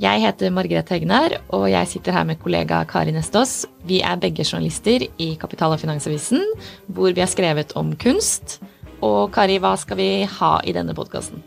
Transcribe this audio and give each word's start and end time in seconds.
Jeg 0.00 0.22
heter 0.22 0.48
Margrethe 0.48 0.94
Hegnar, 0.96 1.34
og 1.52 1.66
jeg 1.68 1.88
sitter 1.90 2.14
her 2.16 2.24
med 2.24 2.38
kollega 2.40 2.78
Kari 2.88 3.12
Nestås. 3.12 3.66
Vi 3.84 3.98
er 4.00 4.16
begge 4.16 4.46
journalister 4.48 5.02
i 5.20 5.26
Kapital- 5.36 5.74
og 5.74 5.80
Finansavisen, 5.82 6.40
hvor 6.88 7.12
vi 7.12 7.20
har 7.20 7.28
skrevet 7.28 7.74
om 7.76 7.90
kunst. 8.00 8.62
Og 9.04 9.28
Kari, 9.34 9.58
hva 9.60 9.74
skal 9.76 9.98
vi 9.98 10.06
ha 10.38 10.54
i 10.64 10.72
denne 10.72 10.94
podkasten? 10.96 11.42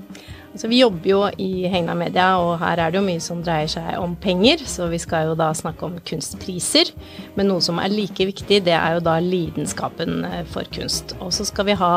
Altså, 0.52 0.70
vi 0.70 0.84
jobber 0.84 1.09
jo 1.09 1.21
i 1.41 1.66
Hegna 1.66 1.95
Media, 1.98 2.27
og 2.38 2.59
her 2.62 2.77
er 2.77 2.93
det 2.93 2.99
jo 2.99 3.07
mye 3.07 3.23
som 3.26 3.41
dreier 3.41 3.71
seg 3.73 3.98
om 3.98 4.13
penger, 4.21 4.62
så 4.70 4.85
vi 4.91 5.01
skal 5.01 5.31
jo 5.31 5.40
da 5.40 5.49
snakke 5.57 5.90
om 5.90 5.98
kunstpriser. 6.05 6.93
Men 7.34 7.49
noe 7.49 7.65
som 7.65 7.81
er 7.81 7.90
like 7.90 8.29
viktig, 8.29 8.62
det 8.70 8.77
er 8.77 8.99
jo 8.99 9.04
da 9.07 9.17
lidenskapen 9.17 10.29
eh, 10.29 10.45
for 10.54 10.70
kunst. 10.77 11.15
Og 11.26 11.34
så 11.34 11.49
skal 11.49 11.71
vi 11.71 11.79
ha 11.81 11.91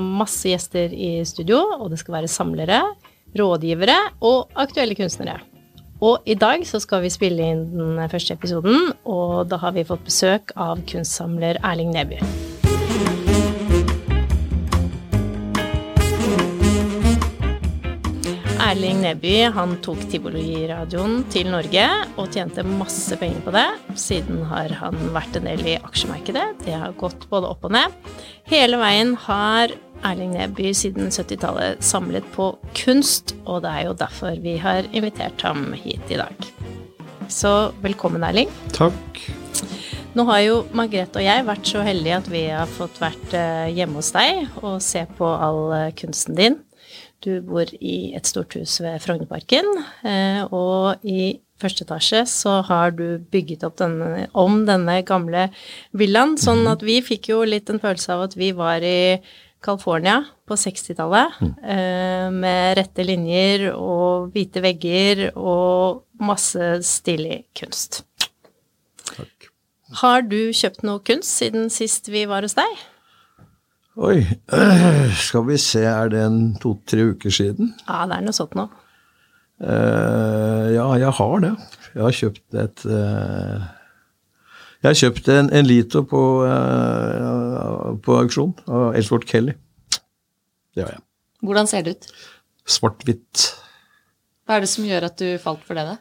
masse 0.00 0.48
gjester 0.48 0.88
i 0.88 1.18
studio, 1.28 1.60
og 1.82 1.92
det 1.92 2.00
skal 2.00 2.22
være 2.22 2.32
samlere, 2.32 2.80
rådgivere 3.36 4.00
og 4.24 4.56
aktuelle 4.56 4.96
kunstnere. 4.96 5.42
Og 5.98 6.22
i 6.30 6.36
dag 6.38 6.62
så 6.66 6.78
skal 6.78 7.02
vi 7.02 7.10
spille 7.10 7.42
inn 7.42 7.64
den 7.74 7.98
første 8.10 8.36
episoden, 8.38 8.92
og 9.02 9.48
da 9.50 9.58
har 9.58 9.74
vi 9.74 9.86
fått 9.86 10.04
besøk 10.06 10.54
av 10.54 10.84
kunstsamler 10.86 11.58
Erling 11.66 11.90
Neby. 11.90 12.20
Erling 18.68 19.00
Neby 19.00 19.34
han 19.56 19.74
tok 19.82 20.02
Tivoliradioen 20.12 21.22
til 21.32 21.50
Norge 21.50 21.86
og 22.20 22.30
tjente 22.30 22.62
masse 22.68 23.16
penger 23.18 23.42
på 23.46 23.54
det. 23.56 23.66
Siden 23.98 24.42
har 24.50 24.74
han 24.78 24.98
vært 25.16 25.40
en 25.40 25.50
del 25.50 25.64
i 25.66 25.78
aksjemarkedet. 25.80 26.46
Det 26.66 26.78
har 26.78 26.94
gått 27.00 27.26
både 27.32 27.50
opp 27.50 27.64
og 27.66 27.74
ned. 27.74 27.94
Hele 28.50 28.78
veien 28.78 29.16
har 29.24 29.74
Erling 30.06 30.34
Neby 30.36 30.70
siden 30.76 31.10
70-tallet 31.10 31.82
samlet 31.84 32.26
på 32.34 32.52
kunst, 32.78 33.34
og 33.44 33.62
det 33.64 33.72
er 33.72 33.88
jo 33.88 33.96
derfor 33.98 34.38
vi 34.42 34.56
har 34.62 34.86
invitert 34.92 35.42
ham 35.46 35.72
hit 35.76 36.12
i 36.12 36.20
dag. 36.20 36.48
Så 37.28 37.72
velkommen, 37.84 38.24
Erling. 38.24 38.52
Takk. 38.76 39.20
Nå 40.16 40.24
har 40.30 40.40
jo 40.42 40.62
Margrethe 40.76 41.20
og 41.20 41.26
jeg 41.26 41.44
vært 41.46 41.68
så 41.68 41.82
heldige 41.86 42.20
at 42.22 42.30
vi 42.32 42.44
har 42.50 42.70
fått 42.78 42.96
vært 43.02 43.34
eh, 43.36 43.68
hjemme 43.76 44.00
hos 44.00 44.08
deg 44.14 44.62
og 44.62 44.80
se 44.82 45.04
på 45.18 45.26
all 45.28 45.60
eh, 45.76 45.90
kunsten 45.98 46.38
din. 46.38 46.56
Du 47.22 47.42
bor 47.44 47.68
i 47.78 48.14
et 48.16 48.26
stort 48.30 48.54
hus 48.56 48.78
ved 48.80 49.02
Frognerparken, 49.04 49.68
eh, 50.06 50.40
og 50.54 51.02
i 51.06 51.36
første 51.58 51.84
etasje 51.84 52.22
så 52.30 52.60
har 52.68 52.94
du 52.94 53.18
bygget 53.32 53.66
opp 53.66 53.78
denne, 53.80 54.28
om 54.38 54.62
denne 54.68 55.00
gamle 55.06 55.48
villaen, 55.98 56.36
sånn 56.38 56.64
at 56.70 56.84
vi 56.86 57.00
fikk 57.04 57.32
jo 57.32 57.42
litt 57.46 57.70
en 57.72 57.82
følelse 57.82 58.14
av 58.14 58.28
at 58.28 58.38
vi 58.38 58.52
var 58.56 58.86
i 58.86 59.18
California 59.64 60.20
på 60.46 60.56
60-tallet, 60.58 61.38
eh, 61.66 62.28
med 62.32 62.76
rette 62.78 63.04
linjer 63.04 63.68
og 63.72 64.30
hvite 64.34 64.62
vegger 64.62 65.24
og 65.34 66.04
masse 66.22 66.76
stilig 66.86 67.42
kunst. 67.58 68.04
Takk. 69.10 69.48
Har 70.02 70.22
du 70.28 70.52
kjøpt 70.54 70.84
noe 70.86 71.02
kunst 71.02 71.32
siden 71.40 71.72
sist 71.72 72.10
vi 72.12 72.26
var 72.30 72.46
hos 72.46 72.54
deg? 72.58 72.84
Oi, 73.98 74.20
skal 75.26 75.46
vi 75.48 75.56
se, 75.58 75.82
er 75.82 76.12
det 76.12 76.20
en 76.22 76.42
to-tre 76.62 77.10
uker 77.14 77.34
siden? 77.34 77.72
Ja, 77.88 78.04
det 78.06 78.20
er 78.20 78.28
noe 78.28 78.36
sånt 78.36 78.54
nå. 78.58 78.68
Uh, 79.58 80.70
ja, 80.70 80.86
jeg 81.02 81.10
har 81.18 81.42
det. 81.42 81.50
Jeg 81.96 82.04
har 82.04 82.14
kjøpt 82.14 82.58
et 82.62 82.84
eh, 82.86 83.62
Jeg 84.86 84.98
kjøpte 85.00 85.34
en, 85.34 85.48
en 85.50 85.66
liter 85.66 86.04
på, 86.06 86.24
uh, 86.46 87.94
på 88.04 88.18
auksjon 88.20 88.52
av 88.70 88.98
Ellsworth 88.98 89.26
Kelly. 89.26 89.56
Det 90.76 90.84
har 90.84 90.92
jeg. 90.94 91.02
Hvordan 91.48 91.70
ser 91.70 91.86
det 91.86 91.96
ut? 91.96 92.12
Svart-hvitt. 92.68 93.48
Hva 94.46 94.58
er 94.58 94.64
det 94.64 94.70
som 94.70 94.86
gjør 94.86 95.08
at 95.08 95.18
du 95.18 95.32
falt 95.42 95.64
for 95.66 95.78
det? 95.78 95.86
da? 95.88 95.96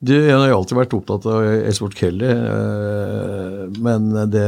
Du, 0.00 0.14
jeg 0.16 0.32
har 0.32 0.54
alltid 0.54 0.78
vært 0.78 0.94
opptatt 0.96 1.26
av 1.28 1.44
Ellsworth 1.44 1.98
Kelly, 2.00 2.30
eh, 2.32 3.64
men 3.84 4.08
det 4.32 4.46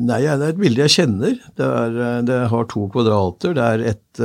Nei, 0.00 0.22
det 0.24 0.32
er 0.32 0.46
et 0.48 0.60
bilde 0.62 0.86
jeg 0.86 0.94
kjenner. 0.96 1.36
Det, 1.52 1.68
er, 1.68 1.98
eh, 2.06 2.20
det 2.26 2.38
har 2.54 2.68
to 2.72 2.86
kvadrater. 2.94 3.54
Det 3.58 3.66
er 3.68 3.86
et 3.92 4.22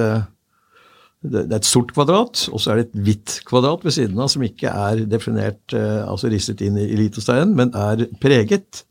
det 1.34 1.44
er 1.52 1.58
et 1.60 1.68
sort 1.68 1.92
kvadrat, 1.96 2.46
og 2.52 2.62
så 2.64 2.72
er 2.74 2.82
det 2.82 2.86
et 2.90 3.02
hvitt 3.08 3.36
kvadrat 3.50 3.84
ved 3.86 3.96
siden 3.96 4.20
av 4.24 4.30
som 4.34 4.44
ikke 4.46 4.72
er 4.72 5.04
definert, 5.10 5.74
altså 5.74 6.30
ristet 6.32 6.62
inn 6.66 6.78
i 6.82 6.88
litosteinen, 7.00 7.56
men 7.58 7.74
er 7.78 8.06
preget. 8.24 8.84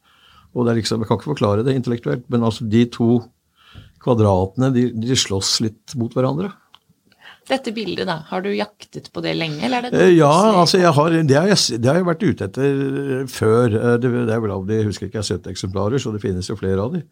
Og 0.56 0.64
det 0.64 0.72
er 0.72 0.78
liksom, 0.80 1.02
Jeg 1.02 1.08
kan 1.08 1.19
ikke 1.20 1.32
forklare 1.34 1.64
det 1.66 1.75
intellektuelt, 1.76 2.28
men 2.32 2.44
altså 2.46 2.64
de 2.69 2.84
to 2.88 3.08
kvadratene 4.02 4.70
de, 4.75 4.86
de 4.94 5.16
slåss 5.19 5.58
litt 5.64 5.96
mot 5.98 6.12
hverandre. 6.14 6.52
Dette 7.46 7.70
bildet, 7.70 8.08
da, 8.08 8.16
har 8.26 8.42
du 8.42 8.48
jaktet 8.50 9.06
på 9.14 9.22
det 9.22 9.36
lenge, 9.38 9.60
eller 9.62 9.84
er 9.84 9.92
det 9.92 10.00
Eh, 10.02 10.14
Ja, 10.16 10.32
altså 10.58 10.80
jeg 10.82 10.91
har, 10.96 11.10
det, 11.14 11.36
har 11.36 11.46
jeg, 11.52 11.78
det 11.78 11.91
har 11.91 12.00
jeg 12.00 12.08
vært 12.08 12.25
ute 12.26 12.48
etter 12.48 13.26
før. 13.30 13.66
Eh, 13.70 13.98
Det, 14.02 14.10
det 14.26 14.34
er 14.34 14.41
vel 14.42 14.54
av 14.56 14.64
de, 14.66 14.80
jeg 14.80 14.88
husker 14.88 15.06
ikke, 15.06 15.20
jeg 15.20 15.28
har 15.28 15.38
70 15.44 15.52
eksemplarer, 15.54 16.02
så 16.02 16.12
det 16.14 16.22
finnes 16.25 16.48
jo 16.50 16.56
flere 16.58 16.82
av 16.82 16.96
de. 16.96 17.04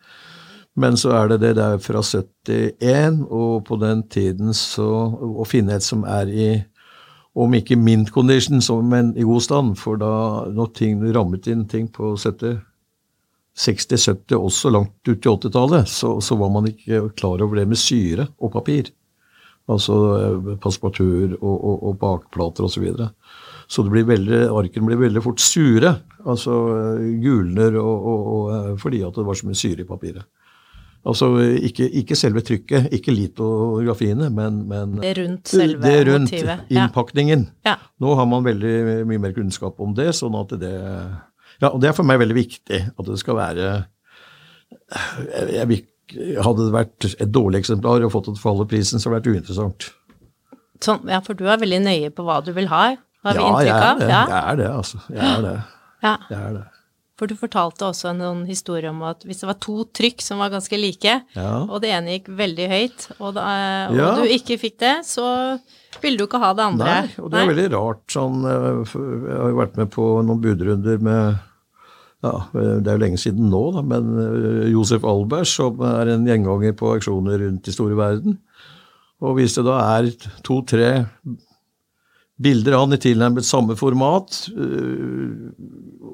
Men 0.76 0.98
så 0.98 1.12
er 1.14 1.30
det 1.30 1.40
det 1.44 1.54
der 1.60 1.78
fra 1.78 2.02
71, 2.02 3.20
og 3.30 3.64
på 3.68 3.78
den 3.78 4.02
tiden 4.10 4.54
så 4.58 4.88
Å 5.14 5.46
finne 5.46 5.76
et 5.76 5.86
som 5.86 6.02
er 6.04 6.30
i 6.30 6.48
om 7.34 7.50
ikke 7.54 7.74
mint 7.74 8.12
condition, 8.14 8.60
så, 8.62 8.76
men 8.78 9.08
i 9.18 9.24
god 9.26 9.42
stand, 9.42 9.72
for 9.78 9.98
da 9.98 10.46
når 10.54 10.68
ting 10.78 11.00
rammet 11.14 11.48
inn 11.50 11.64
ting 11.66 11.88
på 11.90 12.12
70 12.14 12.60
60-70, 13.54 14.34
også 14.34 14.70
langt 14.74 15.08
ut 15.08 15.26
i 15.26 15.30
80-tallet, 15.30 15.88
så, 15.90 16.16
så 16.22 16.36
var 16.38 16.50
man 16.50 16.66
ikke 16.70 17.08
klar 17.14 17.42
over 17.42 17.60
det 17.60 17.68
med 17.70 17.78
syre 17.78 18.26
og 18.42 18.50
papir. 18.56 18.90
Altså 19.70 19.94
passepartout 20.60 21.36
og, 21.38 21.54
og, 21.54 21.76
og 21.88 21.98
bakplater 22.00 22.66
osv. 22.66 22.74
Så, 22.74 22.82
videre. 22.82 23.08
så 23.70 23.84
det 23.84 23.94
blir 23.94 24.08
veldig, 24.10 24.40
arkene 24.50 24.90
blir 24.90 25.00
veldig 25.04 25.22
fort 25.24 25.40
sure. 25.40 25.94
Altså 26.26 26.56
eh, 26.74 27.06
gulner 27.22 27.78
og, 27.80 28.08
og, 28.10 28.50
eh, 28.56 28.72
fordi 28.82 29.04
at 29.06 29.14
det 29.16 29.26
var 29.28 29.38
så 29.38 29.48
mye 29.48 29.60
syre 29.62 29.86
i 29.86 29.88
papiret. 29.88 30.26
Altså 31.04 31.28
ikke, 31.37 31.84
ikke 32.00 32.16
selve 32.16 32.41
trykket, 32.41 32.87
ikke 32.97 33.12
litografiene, 33.12 34.31
men, 34.32 34.62
men 34.70 34.94
Det 35.03 35.12
rundt 35.19 35.50
selve 35.53 35.84
det 35.84 36.06
rundt 36.09 36.31
motivet. 36.32 36.62
Innpakningen. 36.72 37.42
Ja. 37.66 37.75
Nå 38.00 38.15
har 38.16 38.28
man 38.31 38.47
veldig 38.47 39.04
mye 39.10 39.20
mer 39.20 39.34
kunnskap 39.37 39.82
om 39.84 39.93
det, 39.97 40.10
sånn 40.16 40.37
at 40.41 40.54
det 40.60 40.72
Ja, 41.60 41.69
og 41.70 41.76
det 41.82 41.91
er 41.91 41.97
for 41.97 42.09
meg 42.09 42.22
veldig 42.22 42.38
viktig 42.38 42.81
at 42.88 43.04
det 43.10 43.19
skal 43.20 43.37
være 43.38 43.66
jeg, 44.88 45.53
jeg, 45.54 45.82
Hadde 46.44 46.66
det 46.66 46.72
vært 46.75 47.06
et 47.12 47.31
dårlig 47.32 47.62
eksemplar 47.62 48.03
og 48.04 48.12
fått 48.12 48.26
det 48.28 48.41
for 48.41 48.53
halve 48.53 48.66
prisen, 48.69 49.00
så 49.00 49.09
hadde 49.09 49.22
det 49.22 49.31
vært 49.31 49.38
uinteressant. 49.38 49.87
Sånn, 50.84 51.06
ja, 51.09 51.20
for 51.25 51.38
du 51.38 51.47
er 51.48 51.60
veldig 51.62 51.81
nøye 51.87 52.10
på 52.12 52.26
hva 52.26 52.43
du 52.44 52.53
vil 52.56 52.69
ha, 52.69 52.82
har 53.25 53.38
vi 53.38 53.41
ja, 53.41 53.48
inntrykk 53.48 53.72
er 53.72 53.87
av. 53.88 54.03
Ja. 54.04 54.20
Jeg 54.28 54.43
er 54.43 54.60
det, 54.60 54.69
altså. 54.69 55.00
Jeg 55.09 55.25
er 55.31 55.44
det. 55.47 55.54
ja. 56.04 56.14
Jeg 56.28 56.41
er 56.41 56.56
det. 56.59 56.64
For 57.14 57.30
du 57.30 57.36
fortalte 57.38 57.86
også 57.86 58.10
en 58.10 58.41
historie 58.48 58.91
om 58.91 58.98
at 59.06 59.22
hvis 59.22 59.38
det 59.44 59.47
var 59.47 59.58
to 59.62 59.84
trykk 59.94 60.22
som 60.25 60.41
var 60.42 60.50
ganske 60.50 60.75
like, 60.81 61.12
Ja. 61.37 61.50
og 61.62 61.81
det 61.84 61.93
ene 61.94 62.16
gikk 62.19 62.28
veldig 62.34 62.66
høyt, 62.72 63.05
og, 63.20 63.34
da, 63.37 63.44
og 63.90 63.96
Ja. 63.96 64.08
du 64.19 64.22
ikke 64.34 64.58
fikk 64.58 64.78
det, 64.82 64.94
så 65.06 65.61
ville 66.02 66.19
du 66.19 66.25
ikke 66.26 66.40
ha 66.43 66.52
det 66.58 66.64
andre. 66.64 66.84
Nei, 66.84 67.11
og 67.22 67.31
det 67.31 67.38
er 67.40 67.50
veldig 67.55 67.69
rart 67.76 68.02
sånn 68.11 68.40
eh, 68.44 68.94
Jeg 68.99 69.38
har 69.38 69.50
jo 69.52 69.61
vært 69.61 69.76
med 69.78 69.90
på 69.94 70.08
noen 70.26 70.40
budrunder 70.43 70.99
med 71.00 71.38
ja, 72.25 72.32
Det 72.52 72.88
er 72.88 72.96
jo 72.99 73.02
lenge 73.05 73.19
siden 73.20 73.50
nå, 73.52 73.62
da, 73.76 73.82
men 73.82 74.11
eh, 74.19 74.70
Josef 74.72 75.05
Albers, 75.05 75.55
som 75.55 75.78
er 75.87 76.08
en 76.16 76.26
gjenganger 76.26 76.72
på 76.75 76.94
auksjoner 76.96 77.38
rundt 77.46 77.69
i 77.69 77.75
store 77.76 77.94
verden. 77.94 78.38
Og 79.22 79.37
hvis 79.38 79.55
det 79.55 79.64
da 79.69 79.78
er 80.00 80.11
to-tre 80.43 81.06
bilder 82.42 82.76
av 82.76 82.86
han 82.86 82.96
i 82.96 83.00
tilnærmet 83.02 83.46
samme 83.46 83.76
format 83.78 84.40
øh, 84.54 85.52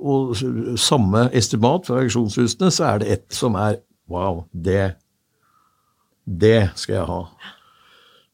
og 0.00 0.34
samme 0.80 1.26
estimat 1.36 1.88
fra 1.88 2.00
auksjonshusene, 2.02 2.70
så 2.72 2.86
er 2.92 3.02
det 3.02 3.14
ett 3.16 3.36
som 3.36 3.58
er 3.60 3.80
Wow, 4.10 4.44
det 4.50 4.96
Det 6.26 6.70
skal 6.74 6.96
jeg 6.96 7.06
ha. 7.06 7.20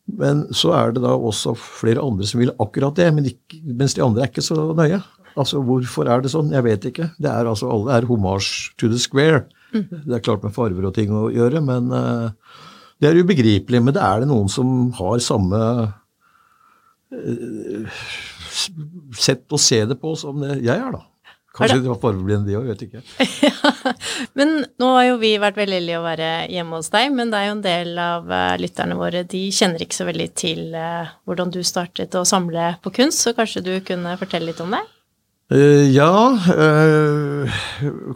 Men 0.06 0.46
så 0.54 0.70
er 0.72 0.94
det 0.94 1.02
da 1.04 1.12
også 1.16 1.52
flere 1.58 2.00
andre 2.00 2.26
som 2.28 2.40
vil 2.40 2.54
akkurat 2.62 2.96
det, 2.96 3.10
men 3.12 3.28
ikke, 3.28 3.60
mens 3.66 3.96
de 3.96 4.04
andre 4.04 4.22
er 4.24 4.30
ikke 4.30 4.44
så 4.46 4.70
nøye. 4.76 5.02
Altså, 5.36 5.60
Hvorfor 5.60 6.08
er 6.08 6.22
det 6.24 6.32
sånn? 6.32 6.52
Jeg 6.54 6.64
vet 6.64 6.88
ikke. 6.88 7.10
Det 7.20 7.28
er 7.28 7.48
altså, 7.48 7.68
Alle 7.72 7.98
er 7.98 8.08
homage 8.08 8.72
to 8.80 8.88
the 8.88 9.00
square. 9.00 9.44
Det 9.74 10.14
er 10.14 10.24
klart 10.24 10.44
med 10.46 10.54
farver 10.56 10.88
og 10.88 10.94
ting 10.96 11.12
å 11.12 11.26
gjøre, 11.34 11.60
men 11.64 11.90
eh, 11.92 12.30
det 13.02 13.10
er 13.10 13.20
ubegripelig. 13.20 13.82
Men 13.82 13.96
det 13.96 14.04
er 14.04 14.22
det 14.22 14.30
noen 14.30 14.48
som 14.52 14.92
har 14.96 15.20
samme 15.24 15.60
eh, 15.60 15.96
sett 19.26 19.52
å 19.52 19.60
se 19.60 19.82
det 19.86 19.98
på 20.00 20.14
som 20.18 20.40
det 20.42 20.58
jeg 20.64 20.74
er, 20.74 20.90
da. 20.94 21.04
Kanskje 21.56 21.78
de 21.80 21.88
var 21.88 22.00
fargeblinde, 22.02 22.50
de 22.50 22.56
òg, 22.58 22.66
vet 22.68 22.82
ikke. 22.84 23.00
Men 24.36 24.58
nå 24.80 24.90
har 24.92 25.06
jo 25.06 25.14
vi 25.22 25.30
vært 25.40 25.56
veldig 25.56 25.78
heldige 25.78 26.00
å 26.02 26.04
være 26.04 26.30
hjemme 26.52 26.80
hos 26.80 26.90
deg, 26.92 27.14
men 27.16 27.32
det 27.32 27.38
er 27.38 27.46
jo 27.46 27.54
en 27.54 27.62
del 27.64 28.02
av 28.02 28.28
eh, 28.28 28.58
lytterne 28.60 28.98
våre, 28.98 29.22
de 29.24 29.40
kjenner 29.54 29.80
ikke 29.86 29.96
så 29.96 30.08
veldig 30.08 30.26
til 30.36 30.76
eh, 30.76 31.14
hvordan 31.24 31.54
du 31.54 31.62
startet 31.64 32.18
å 32.18 32.26
samle 32.28 32.74
på 32.84 32.92
kunst, 32.98 33.24
så 33.24 33.32
kanskje 33.36 33.64
du 33.64 33.72
kunne 33.86 34.18
fortelle 34.20 34.50
litt 34.50 34.60
om 34.60 34.76
det? 34.76 34.82
Eh, 35.54 35.86
ja, 35.94 36.10
eh, 36.50 37.58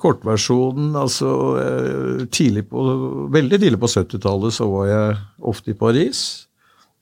kortversjonen 0.02 0.96
altså 0.98 1.32
eh, 1.62 2.24
tidlig 2.26 2.64
på, 2.72 2.82
Veldig 3.30 3.60
tidlig 3.62 3.78
på 3.78 3.86
70-tallet 3.86 4.56
så 4.56 4.66
var 4.66 4.88
jeg 4.90 5.20
ofte 5.52 5.70
i 5.70 5.78
Paris. 5.78 6.24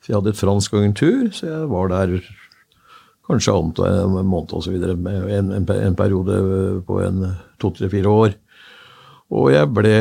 For 0.09 0.15
jeg 0.15 0.23
hadde 0.23 0.31
et 0.33 0.41
fransk 0.41 0.73
agentur, 0.73 1.25
så 1.37 1.47
jeg 1.51 1.65
var 1.69 1.91
der 1.93 2.13
kanskje 3.29 3.53
en 3.53 4.15
måned 4.25 4.55
osv. 4.57 4.77
En, 4.81 5.51
en, 5.53 5.67
en 5.69 5.97
periode 5.97 6.39
på 6.87 7.01
en 7.05 7.27
to-tre-fire 7.61 8.09
år. 8.09 8.33
Og 9.29 9.51
jeg 9.53 9.69
ble 9.77 9.99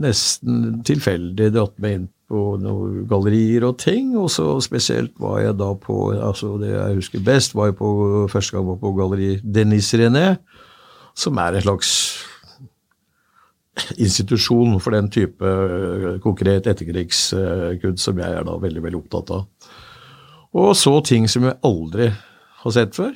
nesten 0.00 0.80
tilfeldig 0.88 1.50
dratt 1.52 1.76
med 1.76 1.98
inn 1.98 2.08
på 2.32 2.54
noen 2.62 3.04
gallerier 3.10 3.66
og 3.68 3.76
ting. 3.84 4.14
Og 4.16 4.30
så 4.32 4.54
spesielt 4.64 5.12
var 5.20 5.42
jeg 5.44 5.58
da 5.60 5.68
på 5.76 5.98
altså 6.16 6.54
Det 6.62 6.72
jeg 6.72 6.96
husker 7.02 7.26
best, 7.28 7.52
var 7.52 7.68
jeg 7.68 7.76
på 7.82 7.92
første 8.32 8.56
gang 8.56 8.70
var 8.72 8.80
på 8.80 8.96
galleri 8.96 9.34
Denis 9.44 9.92
René, 10.00 10.38
som 11.12 11.36
er 11.44 11.60
en 11.60 11.68
slags 11.68 11.92
institusjon 14.06 14.78
for 14.82 14.96
den 14.96 15.10
type 15.12 15.46
eh, 15.46 16.18
konkret 16.24 16.68
etterkrigskunst 16.70 18.04
som 18.04 18.20
jeg 18.20 18.40
er 18.40 18.46
da 18.46 18.58
veldig, 18.60 18.84
veldig 18.86 19.00
opptatt 19.00 19.34
av. 19.36 19.72
Og 20.60 20.72
så 20.74 20.96
ting 21.06 21.28
som 21.30 21.46
jeg 21.46 21.60
aldri 21.66 22.10
har 22.60 22.74
sett 22.74 22.96
før. 22.98 23.14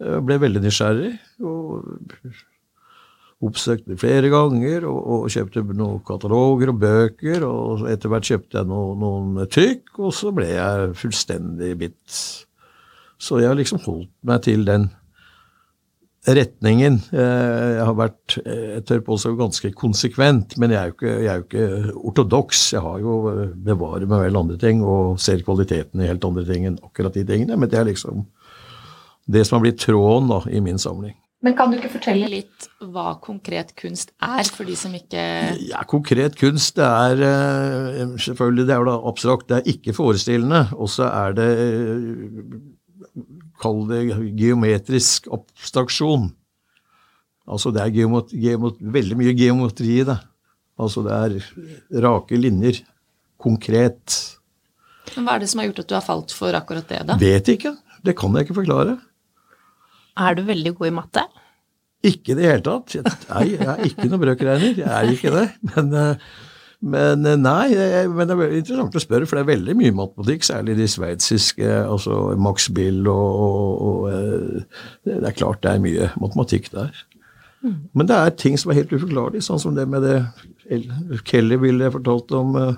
Jeg 0.00 0.24
ble 0.28 0.38
veldig 0.40 0.62
nysgjerrig. 0.64 1.14
og 1.44 1.84
oppsøkte 3.44 3.98
flere 4.00 4.30
ganger 4.32 4.86
og, 4.88 4.96
og 4.96 5.26
kjøpte 5.32 5.64
noen 5.76 6.00
kataloger 6.06 6.72
og 6.72 6.80
bøker. 6.80 7.44
Og 7.46 7.86
etter 7.90 8.12
hvert 8.12 8.28
kjøpte 8.30 8.60
jeg 8.60 8.70
noen, 8.70 9.02
noen 9.02 9.50
trykk, 9.52 9.92
og 10.00 10.14
så 10.16 10.32
ble 10.36 10.48
jeg 10.54 10.94
fullstendig 11.00 11.72
bitt. 11.82 12.20
Så 13.16 13.40
jeg 13.40 13.50
har 13.50 13.58
liksom 13.58 13.82
holdt 13.84 14.12
meg 14.28 14.44
til 14.46 14.64
den 14.68 14.90
retningen. 16.26 16.98
Eh, 17.12 17.74
Jeg 17.76 17.84
har 17.86 17.96
vært 17.98 18.38
jeg 18.44 18.84
tør 18.88 19.02
påstå 19.06 19.34
ganske 19.38 19.70
konsekvent, 19.78 20.56
men 20.58 20.74
jeg 20.74 20.80
er 20.80 20.90
jo 20.90 20.96
ikke, 20.96 21.12
jeg 21.22 21.30
er 21.32 21.42
jo 21.42 21.46
ikke 21.46 21.98
ortodoks. 22.10 22.64
Jeg 22.74 22.82
har 22.86 22.98
jo 23.04 23.18
eh, 23.32 23.52
bevarer 23.68 24.08
meg 24.10 24.26
vel 24.26 24.40
andre 24.42 24.58
ting 24.60 24.82
og 24.84 25.20
ser 25.22 25.44
kvaliteten 25.46 26.02
i 26.02 26.08
helt 26.10 26.24
andre 26.26 26.46
ting 26.48 26.66
enn 26.66 26.80
akkurat 26.82 27.14
de 27.14 27.24
tingene. 27.28 27.56
Men 27.56 27.70
det 27.70 27.78
er 27.80 27.88
liksom 27.90 28.26
det 29.26 29.46
som 29.46 29.58
har 29.58 29.66
blitt 29.66 29.80
tråden 29.82 30.28
da, 30.30 30.42
i 30.50 30.60
min 30.62 30.78
samling. 30.78 31.14
Men 31.44 31.54
kan 31.54 31.70
du 31.70 31.76
ikke 31.76 31.92
fortelle 31.92 32.28
litt 32.32 32.64
hva 32.80 33.18
konkret 33.22 33.74
kunst 33.78 34.14
er, 34.24 34.46
for 34.48 34.66
de 34.66 34.74
som 34.78 34.94
ikke 34.96 35.20
Ja, 35.68 35.82
konkret 35.86 36.38
kunst, 36.40 36.78
det 36.78 36.86
er 36.86 37.20
eh, 37.26 38.14
selvfølgelig 38.24 38.66
det 38.66 38.74
er 38.74 38.80
jo 38.80 38.88
da 38.88 38.96
abstrakt, 39.10 39.46
det 39.50 39.58
er 39.60 39.68
ikke 39.74 39.94
forestillende. 39.94 40.64
Og 40.74 40.88
så 40.90 41.10
er 41.10 41.36
det 41.36 41.50
eh, 41.60 42.56
Kall 43.62 43.84
det 43.88 44.02
geometrisk 44.36 45.30
abstraksjon. 45.32 46.28
Altså 47.46 47.70
det 47.74 47.82
er 47.84 47.92
geomot, 47.94 48.32
geomot, 48.34 48.78
veldig 48.80 49.16
mye 49.20 49.34
geometri 49.38 50.00
i 50.00 50.06
det. 50.08 50.18
Altså 50.76 51.04
det 51.06 51.14
er 51.16 52.02
rake 52.04 52.38
linjer. 52.40 52.82
Konkret. 53.40 54.16
Men 55.14 55.26
Hva 55.28 55.36
er 55.36 55.44
det 55.44 55.50
som 55.52 55.60
har 55.62 55.68
gjort 55.70 55.82
at 55.84 55.90
du 55.90 55.94
har 55.96 56.04
falt 56.04 56.34
for 56.34 56.56
akkurat 56.58 56.88
det, 56.90 57.02
da? 57.08 57.16
Vet 57.20 57.48
ikke. 57.52 57.76
Det 58.04 58.16
kan 58.18 58.34
jeg 58.36 58.46
ikke 58.46 58.58
forklare. 58.60 58.96
Er 60.16 60.36
du 60.36 60.42
veldig 60.48 60.72
god 60.78 60.88
i 60.88 60.94
matte? 60.96 61.24
Ikke 62.06 62.32
i 62.32 62.36
det 62.38 62.46
hele 62.48 62.64
tatt. 62.64 62.94
Jeg, 62.96 63.04
nei, 63.30 63.44
jeg 63.54 63.66
er 63.66 63.82
ikke 63.88 64.08
noen 64.10 64.22
brøkregner. 64.22 64.76
Jeg 64.82 64.90
er 64.92 65.12
ikke 65.12 65.32
det. 65.34 65.46
Men, 65.72 65.92
eh, 65.96 66.28
men 66.86 67.26
eh, 67.26 67.38
nei, 67.40 67.72
men 68.12 68.28
det 68.28 68.34
er 68.34 68.40
veldig 68.40 68.62
interessant 68.62 68.96
å 68.98 69.02
spørre, 69.02 69.26
for 69.28 69.38
det 69.38 69.44
er 69.44 69.52
veldig 69.54 69.74
mye 69.78 69.96
matematikk, 69.96 70.46
særlig 70.46 70.76
de 70.78 70.86
sveitsiske, 70.90 71.68
altså 71.82 72.18
Max 72.38 72.68
Bill 72.74 73.06
og, 73.10 73.42
og, 73.46 73.84
og 73.88 74.08
eh, 74.12 74.88
Det 75.06 75.20
er 75.20 75.36
klart 75.36 75.62
det 75.64 75.72
er 75.72 75.84
mye 75.84 76.10
matematikk 76.22 76.70
der. 76.74 77.04
Men 77.66 78.06
det 78.06 78.16
er 78.16 78.34
ting 78.38 78.58
som 78.60 78.70
er 78.70 78.80
helt 78.80 78.92
uforklarlig, 78.94 79.42
sånn 79.42 79.62
som 79.62 79.74
det 79.74 79.86
med 79.90 80.04
det 80.06 80.18
Kelly 81.26 81.58
ville 81.62 81.92
fortalt 81.94 82.34
om 82.36 82.58
eh, 82.60 82.74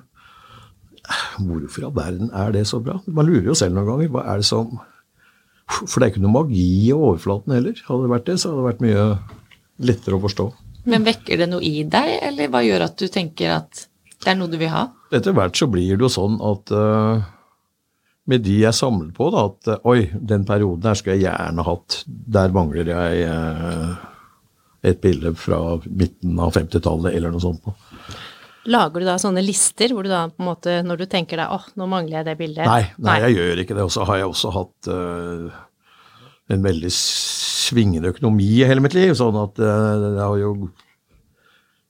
Hvorfor 1.40 1.80
i 1.80 1.86
all 1.88 1.96
verden 1.96 2.32
er 2.36 2.52
det 2.52 2.66
så 2.68 2.82
bra? 2.84 2.98
Man 3.06 3.28
lurer 3.28 3.46
jo 3.48 3.56
selv 3.56 3.72
noen 3.72 3.86
ganger. 3.88 4.10
Hva 4.12 4.26
er 4.28 4.42
det 4.42 4.48
som 4.48 4.74
For 5.64 5.96
det 5.96 6.04
er 6.04 6.10
ikke 6.12 6.24
noe 6.26 6.34
magi 6.34 6.64
i 6.84 6.90
overflaten 6.92 7.54
heller. 7.56 7.80
Hadde 7.86 8.04
det 8.04 8.12
vært 8.12 8.26
det, 8.28 8.36
så 8.40 8.50
hadde 8.50 8.60
det 8.60 8.66
vært 8.66 8.82
mye 8.84 9.06
lettere 9.88 10.18
å 10.18 10.22
forstå. 10.26 10.46
Men 10.88 11.06
vekker 11.06 11.40
det 11.40 11.48
noe 11.48 11.64
i 11.64 11.84
deg, 11.88 12.10
eller 12.28 12.52
hva 12.52 12.60
gjør 12.64 12.84
at 12.90 13.00
du 13.00 13.08
tenker 13.12 13.54
at 13.56 13.87
det 14.24 14.32
er 14.32 14.38
noe 14.38 14.50
du 14.50 14.58
vil 14.58 14.70
ha? 14.72 14.88
Etter 15.14 15.34
hvert 15.36 15.58
så 15.58 15.68
blir 15.70 15.94
det 15.94 16.04
jo 16.04 16.10
sånn 16.10 16.38
at 16.44 16.72
uh, 16.74 17.26
med 18.28 18.42
de 18.44 18.56
jeg 18.64 18.76
samler 18.76 19.12
på, 19.14 19.30
da, 19.34 19.44
at 19.52 19.70
uh, 19.78 19.90
oi, 19.92 20.08
den 20.12 20.46
perioden 20.48 20.90
her 20.90 20.98
skulle 20.98 21.18
jeg 21.18 21.28
gjerne 21.28 21.66
hatt. 21.68 22.00
Der 22.06 22.54
mangler 22.54 22.90
jeg 22.90 23.28
uh, 23.30 23.92
et 24.88 24.98
bilde 25.04 25.34
fra 25.38 25.60
midten 25.86 26.40
av 26.42 26.56
50-tallet 26.58 27.14
eller 27.14 27.34
noe 27.34 27.44
sånt. 27.44 27.62
Da. 27.68 28.18
Lager 28.68 29.00
du 29.00 29.08
da 29.08 29.14
sånne 29.22 29.44
lister 29.44 29.94
hvor 29.94 30.04
du 30.04 30.10
da 30.10 30.26
på 30.32 30.42
en 30.42 30.50
måte, 30.50 30.74
når 30.84 31.04
du 31.04 31.06
tenker 31.08 31.40
deg 31.40 31.54
åh, 31.54 31.70
nå 31.78 31.86
mangler 31.88 32.18
jeg 32.18 32.28
det 32.28 32.36
bildet? 32.42 32.66
Nei, 32.68 32.82
nei, 32.98 33.16
jeg 33.28 33.38
gjør 33.38 33.62
ikke 33.62 33.78
det. 33.78 33.86
Og 33.86 33.94
så 33.94 34.04
har 34.10 34.20
jeg 34.20 34.32
også 34.32 34.52
hatt 34.52 34.90
en 36.52 36.66
veldig 36.66 36.90
svingende 36.92 38.10
økonomi 38.12 38.50
i 38.58 38.66
hele 38.68 38.82
mitt 38.84 38.98
liv, 38.98 39.14
sånn 39.16 39.38
at 39.40 39.56
det 39.62 40.20
har 40.20 40.36
jo 40.42 40.52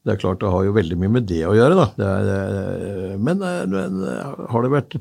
det 0.07 0.15
er 0.15 0.21
klart 0.23 0.41
det 0.43 0.53
har 0.53 0.65
jo 0.65 0.77
veldig 0.77 0.97
mye 1.01 1.15
med 1.19 1.27
det 1.29 1.43
å 1.49 1.57
gjøre, 1.57 1.77
da. 1.79 1.89
Det 1.99 2.09
er, 2.09 3.19
men, 3.21 3.43
eh, 3.45 3.65
men 3.71 4.01
eh, 4.09 4.41
har 4.53 4.65
det 4.65 4.73
vært 4.73 4.99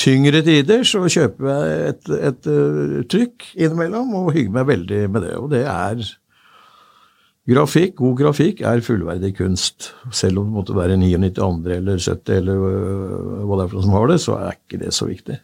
tyngre 0.00 0.42
tider, 0.46 0.84
så 0.86 1.02
kjøper 1.02 1.50
jeg 1.50 1.90
et, 1.90 2.10
et 2.30 2.50
eh, 2.52 2.96
trykk 3.10 3.52
innimellom 3.56 4.12
og 4.20 4.32
hygger 4.36 4.56
meg 4.58 4.68
veldig 4.70 5.04
med 5.10 5.26
det. 5.26 5.36
Og 5.40 5.52
det 5.54 5.64
er 5.66 6.02
Grafikk, 7.50 7.96
god 7.98 8.18
grafikk, 8.20 8.60
er 8.68 8.82
fullverdig 8.84 9.32
kunst. 9.40 9.88
Selv 10.14 10.38
om 10.38 10.50
det 10.50 10.54
måtte 10.54 10.74
være 10.76 10.98
99 11.00 11.40
andre 11.42 11.78
eller 11.80 11.98
70 11.98 12.36
eller 12.36 12.60
hva 12.60 13.56
det 13.56 13.64
er 13.64 13.70
for 13.72 13.78
noe 13.78 13.86
som 13.86 13.94
har 13.96 14.10
det, 14.12 14.18
så 14.22 14.36
er 14.36 14.58
ikke 14.58 14.78
det 14.84 14.92
så 14.94 15.08
viktig. 15.08 15.38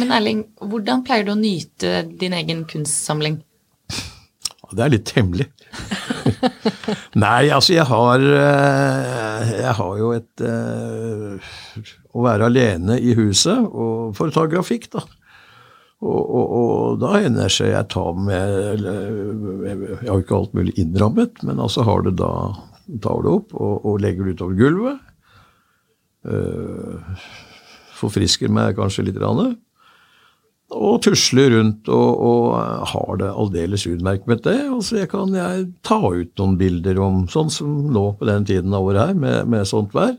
Men 0.00 0.14
Erling, 0.14 0.40
hvordan 0.62 1.02
pleier 1.04 1.26
du 1.26 1.34
å 1.34 1.38
nyte 1.38 2.06
din 2.22 2.32
egen 2.38 2.64
kunstsamling? 2.70 3.42
Det 4.72 4.86
er 4.86 4.94
litt 4.94 5.12
hemmelig. 5.18 5.50
Nei, 7.24 7.48
altså 7.54 7.74
jeg 7.74 7.86
har 7.88 8.22
øh, 8.22 9.50
Jeg 9.54 9.74
har 9.78 9.98
jo 9.98 10.10
et 10.14 10.44
øh, 10.44 11.52
Å 12.14 12.24
være 12.24 12.48
alene 12.50 12.98
i 13.00 13.14
huset 13.18 13.58
og 13.64 14.14
for 14.18 14.30
å 14.30 14.34
ta 14.34 14.46
grafikk, 14.50 14.90
da. 14.94 15.04
Og, 16.04 16.20
og, 16.20 16.46
og 16.58 17.00
da 17.00 17.14
hender 17.16 17.46
det 17.46 17.54
seg 17.54 17.72
jeg 17.72 17.88
tar 17.94 18.18
med 18.18 18.84
Jeg 18.84 20.10
har 20.10 20.20
ikke 20.20 20.36
alt 20.36 20.54
mulig 20.56 20.74
innrammet, 20.80 21.40
men 21.46 21.62
altså 21.62 21.86
har 21.86 22.04
det 22.04 22.16
da 22.20 22.32
tar 23.00 23.22
det 23.24 23.32
opp 23.32 23.54
og, 23.56 23.86
og 23.88 24.02
legger 24.02 24.28
det 24.28 24.36
utover 24.36 24.58
gulvet. 24.58 24.98
Uh, 26.24 27.00
forfrisker 27.96 28.52
meg 28.52 28.76
kanskje 28.76 29.06
litt. 29.08 29.20
Rann, 29.20 29.56
og 30.74 31.02
tusler 31.06 31.52
rundt 31.54 31.88
og, 31.92 32.22
og 32.28 32.88
har 32.90 33.20
det 33.20 33.30
aldeles 33.30 33.86
utmerket 33.88 34.44
det. 34.46 34.58
Og 34.72 34.82
så 34.86 35.04
kan 35.10 35.34
jeg 35.36 35.68
ta 35.86 36.00
ut 36.02 36.32
noen 36.40 36.56
bilder 36.60 37.00
om 37.02 37.24
sånn 37.30 37.52
som 37.52 37.92
nå 37.94 38.06
på 38.18 38.28
den 38.28 38.46
tiden 38.48 38.74
av 38.74 38.86
året 38.90 39.10
her, 39.10 39.18
med, 39.18 39.50
med 39.50 39.68
sånt 39.70 39.94
vær. 39.96 40.16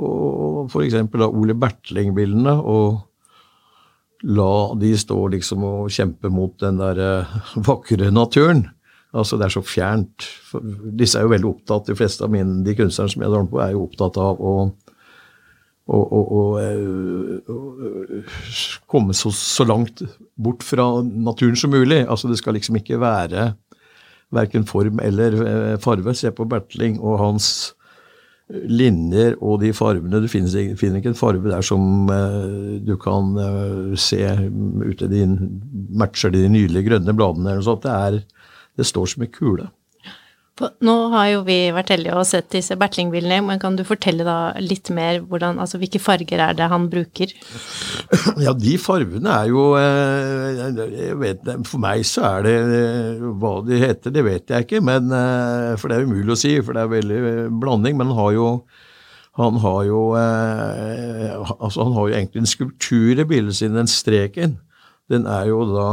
Og 0.00 0.72
eksempel 0.82 1.22
da 1.22 1.30
Ole 1.30 1.54
Bertling-bildene, 1.58 2.56
og 2.58 3.04
la 4.24 4.54
de 4.80 4.94
stå 4.96 5.18
liksom 5.34 5.66
og 5.68 5.92
kjempe 5.92 6.30
mot 6.32 6.54
den 6.62 6.80
der 6.80 7.00
eh, 7.02 7.34
vakre 7.66 8.10
naturen. 8.14 8.64
Altså 9.14 9.38
Det 9.38 9.46
er 9.46 9.54
så 9.54 9.62
fjernt. 9.62 10.26
For 10.48 10.64
disse 10.98 11.20
er 11.20 11.26
jo 11.26 11.34
veldig 11.34 11.50
opptatt, 11.50 11.86
de 11.86 11.98
fleste 11.98 12.24
av 12.26 12.32
mine, 12.34 12.62
de 12.66 12.74
kunstnerne 12.74 13.12
som 13.12 13.22
jeg 13.22 13.30
drar 13.30 13.46
på, 13.50 13.60
er 13.62 13.74
jo 13.76 13.84
opptatt 13.84 14.18
av 14.18 14.40
å 14.40 14.54
og, 15.84 16.12
og, 16.16 16.32
og, 16.32 16.62
eh, 16.64 18.24
komme 18.88 19.14
så, 19.16 19.32
så 19.36 19.66
langt 19.68 20.00
bort 20.40 20.64
fra 20.64 20.86
naturen 21.04 21.58
som 21.60 21.74
mulig. 21.74 22.06
Altså 22.08 22.28
Det 22.28 22.38
skal 22.40 22.56
liksom 22.56 22.78
ikke 22.80 23.00
være 23.00 23.52
verken 24.34 24.64
form 24.66 25.00
eller 25.04 25.36
eh, 25.44 25.78
farve. 25.78 26.14
Se 26.16 26.32
på 26.32 26.48
Bertling 26.48 26.96
og 27.00 27.18
hans 27.20 27.74
linjer 28.48 29.36
og 29.40 29.60
de 29.60 29.72
fargene. 29.76 30.22
Du 30.24 30.28
finner, 30.28 30.72
finner 30.80 31.00
ikke 31.00 31.12
en 31.12 31.20
farge 31.20 31.44
der 31.52 31.64
som 31.64 32.08
eh, 32.12 32.80
du 32.80 32.96
kan 32.96 33.36
se 34.00 34.24
ute 34.88 35.08
din, 35.12 35.38
matcher 35.92 36.32
de 36.32 36.46
nydelige 36.48 36.88
grønne 36.88 37.12
bladene 37.16 37.50
eller 37.50 37.60
noe 37.60 37.68
sånt. 37.68 37.84
Det, 37.84 37.92
er, 37.92 38.48
det 38.80 38.88
står 38.88 39.12
som 39.12 39.28
en 39.28 39.36
kule. 39.36 39.68
Nå 40.54 40.92
har 41.10 41.28
jo 41.32 41.40
vi 41.48 41.56
vært 41.74 41.88
heldige 41.90 42.14
og 42.14 42.26
sett 42.28 42.46
disse 42.52 42.76
Bertling-bilene, 42.78 43.40
men 43.42 43.58
kan 43.58 43.74
du 43.74 43.82
fortelle 43.86 44.22
da 44.22 44.52
litt 44.62 44.86
mer 44.94 45.18
hvordan, 45.26 45.58
altså 45.58 45.80
hvilke 45.82 45.98
farger 45.98 46.38
er 46.44 46.54
det 46.54 46.68
han 46.70 46.86
bruker? 46.92 47.32
Ja, 48.44 48.54
de 48.54 48.76
fargene 48.78 49.34
er 49.34 49.50
jo 49.50 49.64
eh, 49.78 51.10
vet, 51.18 51.42
For 51.66 51.82
meg 51.82 52.06
så 52.06 52.22
er 52.28 52.46
det 52.46 52.54
eh, 52.62 53.26
Hva 53.40 53.52
de 53.66 53.82
heter, 53.82 54.14
det 54.14 54.24
vet 54.26 54.54
jeg 54.54 54.66
ikke, 54.68 54.82
men, 54.86 55.10
eh, 55.10 55.74
for 55.80 55.90
det 55.90 55.98
er 55.98 56.06
umulig 56.06 56.36
å 56.36 56.38
si, 56.38 56.54
for 56.62 56.78
det 56.78 56.84
er 56.84 56.94
veldig 56.94 57.20
blanding. 57.58 57.98
Men 57.98 58.12
han 58.12 58.20
har 58.22 58.34
jo 58.38 58.48
han 59.34 59.56
har 59.58 59.80
jo, 59.88 60.00
altså 60.14 61.82
han 61.82 61.96
har 61.96 62.04
jo 62.06 62.14
egentlig 62.14 62.44
en 62.44 62.52
skulptur 62.52 63.18
i 63.18 63.26
bildet 63.26 63.56
sitt, 63.58 63.72
den 63.74 63.90
streken. 63.90 64.60
Den 65.10 65.26
er 65.26 65.48
jo 65.50 65.64
da 65.72 65.88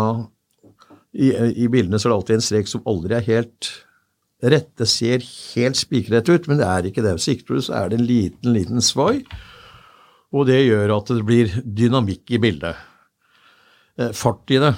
I, 1.18 1.32
i 1.66 1.66
bildene 1.66 1.98
så 1.98 2.06
er 2.06 2.12
det 2.12 2.20
alltid 2.20 2.38
en 2.38 2.46
strek 2.46 2.70
som 2.70 2.86
aldri 2.86 3.18
er 3.18 3.26
helt 3.26 3.72
rette 4.42 4.88
ser 4.90 5.22
helt 5.22 5.78
spikrett 5.78 6.30
ut, 6.32 6.48
men 6.50 6.60
det 6.62 6.68
er 6.68 6.88
ikke 6.90 7.04
det. 7.06 7.16
Sikter 7.22 7.58
du, 7.58 7.64
så 7.66 7.76
er 7.78 7.92
det 7.92 8.00
en 8.00 8.08
liten, 8.08 8.54
liten 8.56 8.82
svai, 8.82 9.22
og 10.32 10.48
det 10.50 10.62
gjør 10.64 10.96
at 10.98 11.12
det 11.12 11.26
blir 11.28 11.52
dynamikk 11.62 12.34
i 12.34 12.40
bildet. 12.42 12.80
Eh, 14.00 14.14
fart 14.16 14.54
i 14.54 14.62
det. 14.64 14.74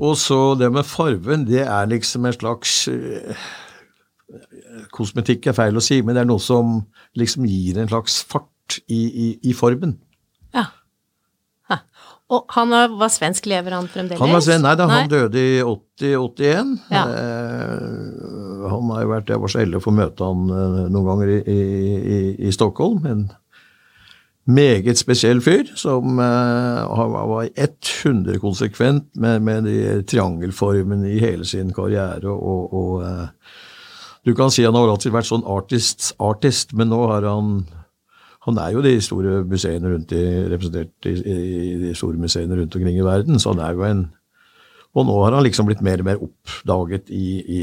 Og 0.00 0.16
så 0.16 0.54
det 0.58 0.70
med 0.72 0.88
farven, 0.88 1.44
det 1.46 1.66
er 1.66 1.90
liksom 1.90 2.26
en 2.26 2.38
slags 2.38 2.86
eh, 2.88 3.50
Kosmetikk 4.92 5.50
er 5.50 5.56
feil 5.56 5.76
å 5.76 5.82
si, 5.84 5.98
men 6.00 6.16
det 6.16 6.22
er 6.22 6.28
noe 6.30 6.40
som 6.40 6.78
liksom 7.20 7.44
gir 7.44 7.76
en 7.76 7.90
slags 7.90 8.22
fart 8.24 8.78
i, 8.88 9.02
i, 9.04 9.26
i 9.50 9.52
formen. 9.52 9.98
Og 12.32 12.54
han 12.56 12.72
var 12.96 13.12
svensk, 13.12 13.46
lever 13.50 13.74
han 13.76 13.90
fremdeles? 13.92 14.20
Han 14.22 14.32
var 14.32 14.44
svensk, 14.44 14.64
nei 14.64 14.74
da, 14.80 14.88
han 14.88 15.10
døde 15.10 15.42
i 15.42 15.60
80-81. 15.60 16.72
Ja. 16.92 17.04
Eh, 17.12 18.66
han 18.72 18.92
har 18.94 19.04
jo 19.04 19.12
vært, 19.12 19.32
Jeg 19.34 19.42
var 19.42 19.52
så 19.52 19.60
heldig 19.60 19.80
å 19.80 19.84
få 19.84 19.94
møte 19.96 20.28
han 20.30 20.48
eh, 20.48 20.82
noen 20.88 21.08
ganger 21.10 21.32
i, 21.34 21.38
i, 21.52 22.20
i 22.48 22.52
Stockholm. 22.54 23.04
En 23.10 23.26
meget 24.48 24.98
spesiell 24.98 25.42
fyr 25.44 25.68
som 25.78 26.18
eh, 26.18 27.02
var 27.32 27.50
100 27.52 28.40
konsekvent 28.42 29.10
med, 29.14 29.42
med 29.42 29.68
de 29.68 29.76
triangelformene 30.08 31.12
i 31.12 31.20
hele 31.22 31.46
sin 31.46 31.70
karriere. 31.74 32.30
og, 32.30 32.72
og 32.72 33.04
eh, 33.06 33.28
du 34.24 34.34
kan 34.38 34.52
si 34.54 34.64
han 34.64 34.76
har 34.78 34.90
alltid 34.90 35.14
vært 35.14 35.26
sånn 35.26 35.46
artist, 35.50 36.12
artist, 36.22 36.72
men 36.78 36.92
nå 36.92 37.00
har 37.10 37.26
han 37.26 37.64
han 38.42 38.58
er 38.58 38.72
jo 38.74 38.82
de 38.82 38.96
store 39.02 39.42
museene 39.46 39.92
rundt 39.92 40.12
i, 40.16 40.22
representert 40.50 41.06
i, 41.06 41.14
i, 41.14 41.76
de 41.84 41.92
store 41.94 42.18
museene 42.18 42.58
rundt 42.58 42.74
omkring 42.78 42.98
i 42.98 43.06
verden, 43.06 43.38
så 43.38 43.54
han 43.54 43.62
er 43.62 43.78
jo 43.78 43.86
en 43.86 44.02
Og 44.92 45.06
nå 45.08 45.14
har 45.24 45.32
han 45.32 45.44
liksom 45.46 45.64
blitt 45.64 45.80
mer 45.80 46.02
og 46.02 46.04
mer 46.04 46.18
oppdaget 46.20 47.06
i, 47.08 47.40
i, 47.40 47.60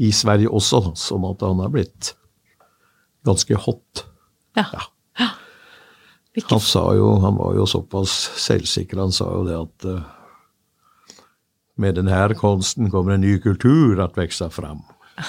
i 0.00 0.08
Sverige 0.08 0.48
også, 0.48 0.94
sånn 0.96 1.26
at 1.28 1.42
han 1.44 1.58
er 1.60 1.72
blitt 1.74 2.14
ganske 3.28 3.58
hot. 3.60 4.06
Ja. 4.56 4.64
ja. 5.20 5.26
Han 6.48 6.62
sa 6.64 6.86
jo, 6.96 7.10
han 7.20 7.36
var 7.36 7.58
jo 7.58 7.66
såpass 7.68 8.14
selvsikker, 8.40 9.02
han 9.02 9.12
sa 9.12 9.28
jo 9.34 9.42
det 9.44 9.58
at 9.58 9.86
uh, 9.90 11.20
med 11.80 11.98
denne 11.98 12.22
kunsten 12.38 12.88
kommer 12.88 13.18
en 13.18 13.24
ny 13.24 13.36
kultur 13.44 14.00
at 14.00 14.16
vokse 14.16 14.48
fram. 14.54 14.80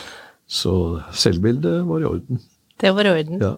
Så 0.61 0.73
selvbildet 1.11 1.83
var 1.87 2.03
i 2.03 2.07
orden. 2.07 2.39
Det 2.79 2.95
var 2.95 3.07
i 3.07 3.13
orden. 3.17 3.43
Ja. 3.43 3.55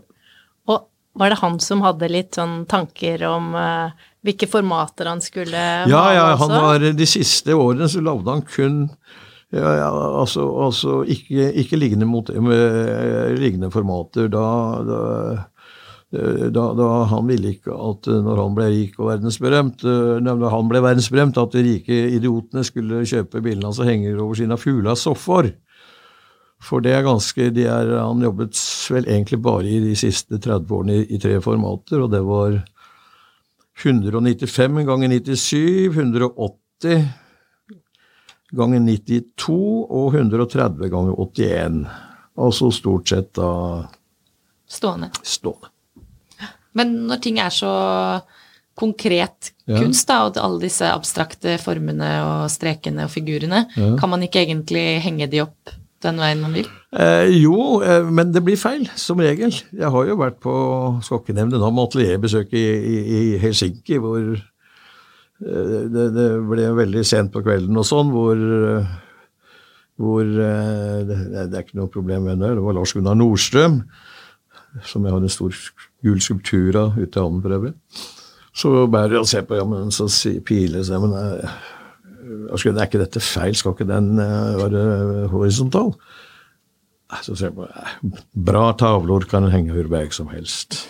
Var 1.13 1.29
det 1.29 1.41
han 1.43 1.59
som 1.61 1.83
hadde 1.85 2.09
litt 2.09 2.39
sånn 2.39 2.63
tanker 2.69 3.21
om 3.29 3.51
uh, 3.53 3.93
hvilke 4.25 4.47
formater 4.49 5.11
han 5.11 5.21
skulle 5.21 5.65
Ja, 5.89 6.03
ja, 6.15 6.25
han 6.39 6.53
var 6.53 6.81
de 6.81 7.07
siste 7.09 7.53
årene 7.53 7.89
så 7.91 8.01
lagde 8.01 8.33
han 8.33 8.41
kun 8.47 8.79
ja, 9.53 9.69
ja, 9.77 9.89
altså, 10.17 10.47
altså 10.65 11.03
ikke, 11.05 11.51
ikke 11.61 11.77
liggende, 11.77 12.07
mot, 12.09 12.29
med, 12.41 13.35
liggende 13.37 13.69
formater. 13.69 14.25
Da, 14.33 14.45
da, 14.87 15.01
da, 16.49 16.63
da, 16.79 16.87
Han 17.11 17.29
ville 17.29 17.51
ikke 17.53 17.75
at 17.77 18.09
når 18.09 18.41
han 18.41 18.55
ble 18.57 18.71
rik 18.73 18.97
og 18.97 19.11
verdensberømt, 19.11 19.85
når 20.25 20.47
han 20.55 20.71
ble 20.71 20.81
verdensberømt, 20.81 21.37
at 21.37 21.53
de 21.53 21.63
rike 21.67 21.99
idiotene 22.17 22.65
skulle 22.65 23.03
kjøpe 23.05 23.43
bilene 23.45 23.69
hans 23.69 23.81
og 23.83 23.91
henge 23.91 24.15
over 24.15 24.41
sine 24.41 24.57
fugler 24.57 24.97
soffer. 24.97 25.51
For 26.63 26.83
det 26.83 26.93
er 26.95 27.03
ganske 27.03 27.49
de 27.55 27.65
er, 27.67 27.89
Han 27.99 28.21
jobbet 28.23 28.55
vel 28.93 29.07
egentlig 29.11 29.41
bare 29.43 29.67
i 29.67 29.79
de 29.83 29.95
siste 29.99 30.39
30 30.39 30.71
årene 30.77 31.01
i, 31.01 31.07
i 31.15 31.19
tre 31.19 31.35
formater, 31.43 32.03
og 32.05 32.11
det 32.13 32.21
var 32.23 32.61
195 33.83 34.85
ganger 34.87 35.09
97, 35.09 35.89
180 35.91 37.09
ganger 38.53 38.79
92 38.85 39.57
og 39.89 40.13
130 40.15 40.89
ganger 40.93 41.19
81. 41.19 41.83
Altså 42.43 42.69
stort 42.73 43.09
sett 43.09 43.33
da 43.37 43.49
Stående. 44.69 45.09
stående. 45.21 45.69
Men 46.73 46.95
når 47.09 47.19
ting 47.21 47.37
er 47.41 47.49
så 47.53 47.73
konkret 48.75 49.51
Ja. 49.65 49.77
kunst, 49.79 50.07
da, 50.07 50.25
og 50.25 50.37
alle 50.41 50.59
disse 50.65 50.83
abstrakte 50.89 51.57
formene 51.61 52.07
og 52.23 52.49
strekene 52.51 53.05
og 53.05 53.11
figurene, 53.13 53.67
kan 53.99 54.09
man 54.09 54.23
ikke 54.25 54.41
egentlig 54.41 54.99
henge 55.05 55.27
de 55.29 55.39
opp 55.45 55.69
den 56.03 56.19
veien 56.21 56.41
man 56.43 56.55
vil? 56.55 56.69
Eh, 56.93 57.29
jo, 57.41 57.81
eh, 57.81 58.05
men 58.05 58.31
det 58.33 58.43
blir 58.45 58.59
feil, 58.59 58.85
som 58.99 59.21
regel. 59.21 59.53
Jeg 59.73 59.91
har 59.95 60.09
jo 60.09 60.17
vært 60.19 60.39
på 60.43 60.55
skal 61.05 61.23
nå 61.35 61.69
med 61.71 61.83
atelierbesøk 61.83 62.53
i, 62.53 62.63
i, 62.63 62.97
i 63.17 63.21
Helsinki, 63.41 63.99
hvor 64.03 64.19
eh, 64.33 65.79
det, 65.93 66.07
det 66.15 66.27
ble 66.49 66.69
veldig 66.77 67.05
sent 67.07 67.33
på 67.33 67.43
kvelden 67.45 67.79
og 67.79 67.87
sånn, 67.87 68.11
hvor, 68.13 68.37
eh, 68.37 68.91
hvor 70.01 70.23
eh, 70.23 70.99
det, 71.09 71.19
det 71.51 71.59
er 71.59 71.65
ikke 71.65 71.81
noe 71.81 71.93
problem 71.93 72.27
med 72.29 72.43
det. 72.43 72.55
Det 72.57 72.65
var 72.67 72.77
Lars 72.77 72.95
Gunnar 72.95 73.17
Nordstrøm, 73.19 73.81
som 74.85 75.05
jeg 75.05 75.15
har 75.15 75.21
en 75.21 75.37
stor 75.37 75.55
gul 76.03 76.21
skulptur 76.21 76.77
av 76.79 76.99
ute 76.99 77.13
i 77.13 77.21
havnen 77.21 77.43
for 77.43 77.57
øvrig. 77.59 77.73
Så 78.53 78.83
bærer 78.85 79.17
jeg 79.17 79.25
og 79.25 79.29
ser 79.29 79.45
på, 79.49 79.57
ja, 79.57 79.65
men 79.65 79.89
så 79.93 80.05
sier 80.13 80.43
Pile 80.45 80.83
seg, 80.85 81.01
men 81.01 81.15
er 82.53 82.87
ikke 82.87 83.01
dette 83.01 83.21
feil? 83.23 83.55
Skal 83.57 83.75
ikke 83.75 83.89
den 83.89 84.13
eh, 84.21 84.57
være 84.59 84.83
horisontal? 85.33 85.93
Så 87.21 87.35
ser 87.37 87.51
jeg 87.51 87.57
på 87.57 87.67
eh, 87.69 88.19
Bra 88.33 88.71
tavler 88.79 89.27
kan 89.29 89.49
henge 89.53 89.75
hvor 89.75 89.89
vei 89.91 90.07
som 90.15 90.31
helst. 90.33 90.81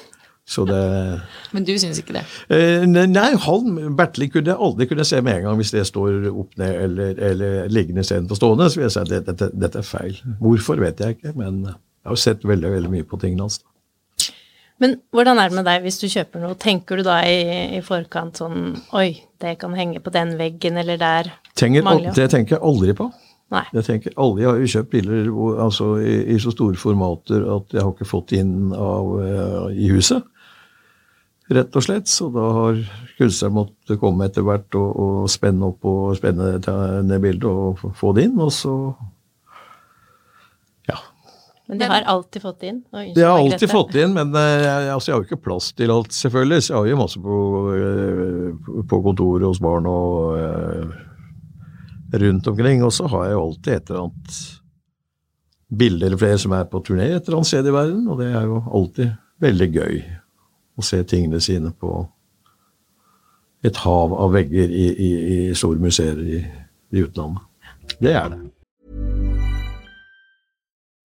Så 0.43 0.65
det 0.67 1.21
Men 1.55 1.63
du 1.63 1.71
syns 1.79 2.01
ikke 2.01 2.17
det? 2.17 2.23
eh, 2.51 2.83
Nei, 2.87 3.29
han, 3.45 3.77
Bertli 3.95 4.27
kunne 4.31 4.51
jeg 4.51 4.59
aldri 4.59 4.87
kunne 4.89 5.05
se 5.07 5.21
med 5.23 5.39
en 5.39 5.45
gang 5.47 5.59
hvis 5.59 5.71
det 5.71 5.85
står 5.87 6.27
opp 6.31 6.57
ned 6.59 6.81
eller, 6.83 7.21
eller 7.31 7.69
liggende 7.71 8.03
istedenfor 8.03 8.39
stående. 8.39 8.69
Så 8.69 8.79
vil 8.81 8.89
jeg 8.89 8.95
si 8.95 9.03
at 9.05 9.13
dette, 9.29 9.51
dette, 9.53 9.79
er 9.79 9.87
feil. 9.87 10.19
Hvorfor 10.43 10.83
vet 10.83 10.99
jeg 10.99 11.17
ikke, 11.17 11.35
men 11.39 11.63
jeg 11.69 12.11
har 12.11 12.19
sett 12.19 12.43
veldig 12.43 12.73
veldig 12.75 12.91
mye 12.91 13.07
på 13.07 13.19
tingene 13.21 13.47
hans. 13.47 13.61
Men 14.83 14.97
hvordan 15.15 15.39
er 15.39 15.51
det 15.51 15.55
med 15.55 15.67
deg 15.69 15.85
hvis 15.85 16.01
du 16.01 16.09
kjøper 16.11 16.43
noe? 16.43 16.57
Tenker 16.59 16.99
du 16.99 17.05
da 17.07 17.21
i, 17.23 17.37
i 17.77 17.83
forkant 17.85 18.41
sånn 18.41 18.73
Oi, 18.99 19.13
det 19.39 19.55
kan 19.61 19.75
henge 19.79 20.01
på 20.03 20.11
den 20.11 20.35
veggen 20.39 20.79
eller 20.81 20.99
der? 20.99 21.29
Tenker, 21.55 21.85
det 22.17 22.27
tenker 22.33 22.57
jeg 22.57 22.65
aldri 22.65 22.95
på. 22.97 23.07
Nei. 23.53 23.63
Jeg 23.77 23.85
tenker, 23.85 24.13
aldri, 24.17 24.43
jeg 24.43 24.49
har 24.49 24.59
jo 24.59 24.69
kjøpt 24.73 24.91
biler 24.91 25.31
altså, 25.61 25.87
i, 26.01 26.13
i 26.33 26.37
så 26.41 26.51
store 26.55 26.79
formater 26.79 27.43
at 27.55 27.75
jeg 27.75 27.83
har 27.83 27.91
ikke 27.93 28.09
fått 28.09 28.33
inn 28.35 28.73
av, 28.73 29.11
uh, 29.21 29.67
i 29.69 29.91
huset. 29.93 30.25
Rett 31.53 31.75
og 31.77 31.85
slett. 31.85 32.09
Så 32.09 32.31
da 32.33 32.47
har 32.57 32.79
kunstneren 33.19 33.57
måttet 33.59 34.01
komme 34.01 34.25
etter 34.25 34.45
hvert 34.47 34.73
og, 34.79 34.89
og 35.05 35.31
spenne 35.31 35.69
opp 35.69 35.85
og 35.85 36.15
spenne 36.17 36.55
ned 37.05 37.19
bildet 37.21 37.45
og 37.49 37.83
få- 37.99 38.15
det 38.17 38.29
inn. 38.29 38.39
Og 38.41 38.51
så. 38.55 38.73
Men 41.65 41.79
de 41.79 41.87
har 41.87 42.01
alltid 42.01 42.41
fått 42.41 42.63
inn? 42.67 42.81
Det 43.15 43.23
har 43.23 43.39
alltid 43.39 43.71
fått 43.71 43.95
inn, 43.95 44.13
men 44.13 44.35
eh, 44.35 44.63
jeg, 44.65 44.87
altså, 44.91 45.09
jeg 45.09 45.15
har 45.15 45.21
jo 45.21 45.27
ikke 45.29 45.43
plass 45.45 45.69
til 45.77 45.93
alt, 45.93 46.11
selvfølgelig. 46.15 46.63
Så 46.63 46.73
jeg 46.73 46.79
har 46.79 46.89
jo 46.91 46.97
masse 46.99 47.21
på, 47.23 47.37
eh, 47.77 48.73
på 48.89 48.99
kontoret 49.05 49.47
hos 49.47 49.61
barn 49.63 49.87
og 49.87 50.35
eh, 50.41 50.97
rundt 52.25 52.49
omkring. 52.51 52.83
Og 52.83 52.91
så 52.95 53.07
har 53.13 53.29
jeg 53.29 53.37
jo 53.37 53.45
alltid 53.45 53.77
et 53.77 53.93
eller 53.93 54.03
annet 54.03 54.41
bilde 55.73 56.05
eller 56.05 56.19
flere 56.21 56.41
som 56.41 56.53
er 56.53 56.67
på 56.69 56.83
turné 56.85 57.07
et 57.09 57.23
eller 57.23 57.39
annet 57.39 57.49
sted 57.49 57.67
i 57.67 57.73
verden, 57.73 58.03
og 58.11 58.19
det 58.19 58.27
er 58.29 58.43
jo 58.45 58.59
alltid 58.67 59.15
veldig 59.41 59.69
gøy 59.73 60.03
å 60.77 60.85
se 60.85 60.99
tingene 61.09 61.39
sine 61.41 61.71
på 61.73 62.03
et 63.63 63.79
hav 63.85 64.13
av 64.13 64.35
vegger 64.35 64.69
i, 64.69 64.85
i, 64.91 65.09
i 65.33 65.39
store 65.57 65.81
museer 65.81 66.19
i, 66.19 66.43
i 66.93 67.03
utlandet. 67.05 67.47
Det 68.03 68.13
er 68.13 68.29
det. 68.33 68.39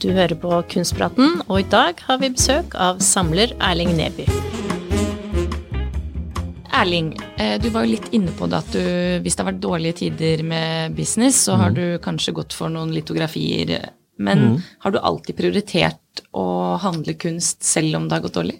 Du 0.00 0.08
hører 0.16 0.32
på 0.40 0.48
Kunstpraten, 0.72 1.42
og 1.44 1.58
i 1.60 1.66
dag 1.68 1.98
har 2.06 2.20
vi 2.22 2.30
besøk 2.32 2.72
av 2.80 3.02
samler 3.04 3.50
Erling 3.60 3.90
Neby. 3.98 4.24
Erling, 6.72 7.10
eh, 7.36 7.58
du 7.60 7.68
var 7.74 7.84
jo 7.84 7.98
litt 7.98 8.08
inne 8.16 8.32
på 8.32 8.48
det 8.48 8.62
at 8.62 8.70
du, 8.72 8.80
hvis 9.20 9.36
det 9.36 9.44
har 9.44 9.50
vært 9.50 9.60
dårlige 9.60 9.98
tider 9.98 10.40
med 10.40 10.96
business, 10.96 11.42
så 11.44 11.58
har 11.60 11.76
du 11.76 11.98
kanskje 12.00 12.32
gått 12.32 12.56
for 12.56 12.72
noen 12.72 12.94
litografier. 12.96 13.90
Men 14.16 14.62
har 14.80 14.96
du 14.96 14.98
alltid 15.04 15.36
prioritert 15.36 16.24
å 16.32 16.78
handle 16.80 17.18
kunst 17.20 17.60
selv 17.64 18.00
om 18.00 18.08
det 18.08 18.16
har 18.16 18.24
gått 18.24 18.40
dårlig? 18.40 18.56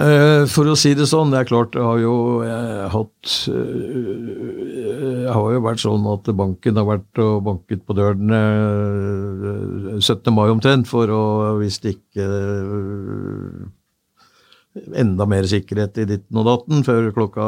Eh, 0.00 0.46
For 0.48 0.64
å 0.70 0.76
si 0.78 0.94
det 0.96 1.06
sånn, 1.10 1.32
det 1.32 1.38
er 1.42 1.48
klart 1.50 1.72
det 1.74 1.82
har 1.84 1.98
jo 2.00 2.14
jeg, 2.46 2.90
hatt 2.94 3.26
Det 3.50 5.34
har 5.34 5.48
jo 5.54 5.60
vært 5.64 5.82
sånn 5.82 6.04
at 6.12 6.24
banken 6.38 6.78
har 6.80 6.86
vært 6.88 7.12
og 7.20 7.42
banket 7.48 7.80
på 7.84 7.92
døren 7.98 8.28
eh, 8.36 10.00
17. 10.00 10.32
mai 10.32 10.48
omtrent 10.48 10.86
for 10.88 11.06
å 11.12 11.22
hvis 11.60 11.78
det 11.84 11.90
ikke 11.98 12.24
eh, 12.30 13.60
enda 15.02 15.24
mer 15.28 15.44
sikkerhet 15.50 15.98
i 15.98 16.08
ditten 16.08 16.38
og 16.40 16.46
datten 16.46 16.84
før 16.86 17.10
klokka 17.12 17.44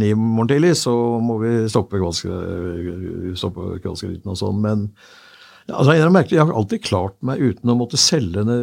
ni 0.00 0.06
i 0.10 0.14
morgen 0.16 0.48
tidlig, 0.54 0.74
så 0.80 0.94
må 1.22 1.34
vi 1.42 1.50
stoppe 1.70 2.00
kvalskreditten 2.00 4.30
og 4.32 4.38
sånn. 4.40 4.58
Men 4.64 4.78
altså, 5.68 5.94
jeg, 5.94 6.10
merkelig, 6.14 6.38
jeg 6.38 6.46
har 6.48 6.58
alltid 6.58 6.84
klart 6.84 7.16
meg 7.24 7.42
uten 7.42 7.72
å 7.72 7.76
måtte 7.78 8.00
selge 8.00 8.44
det 8.48 8.58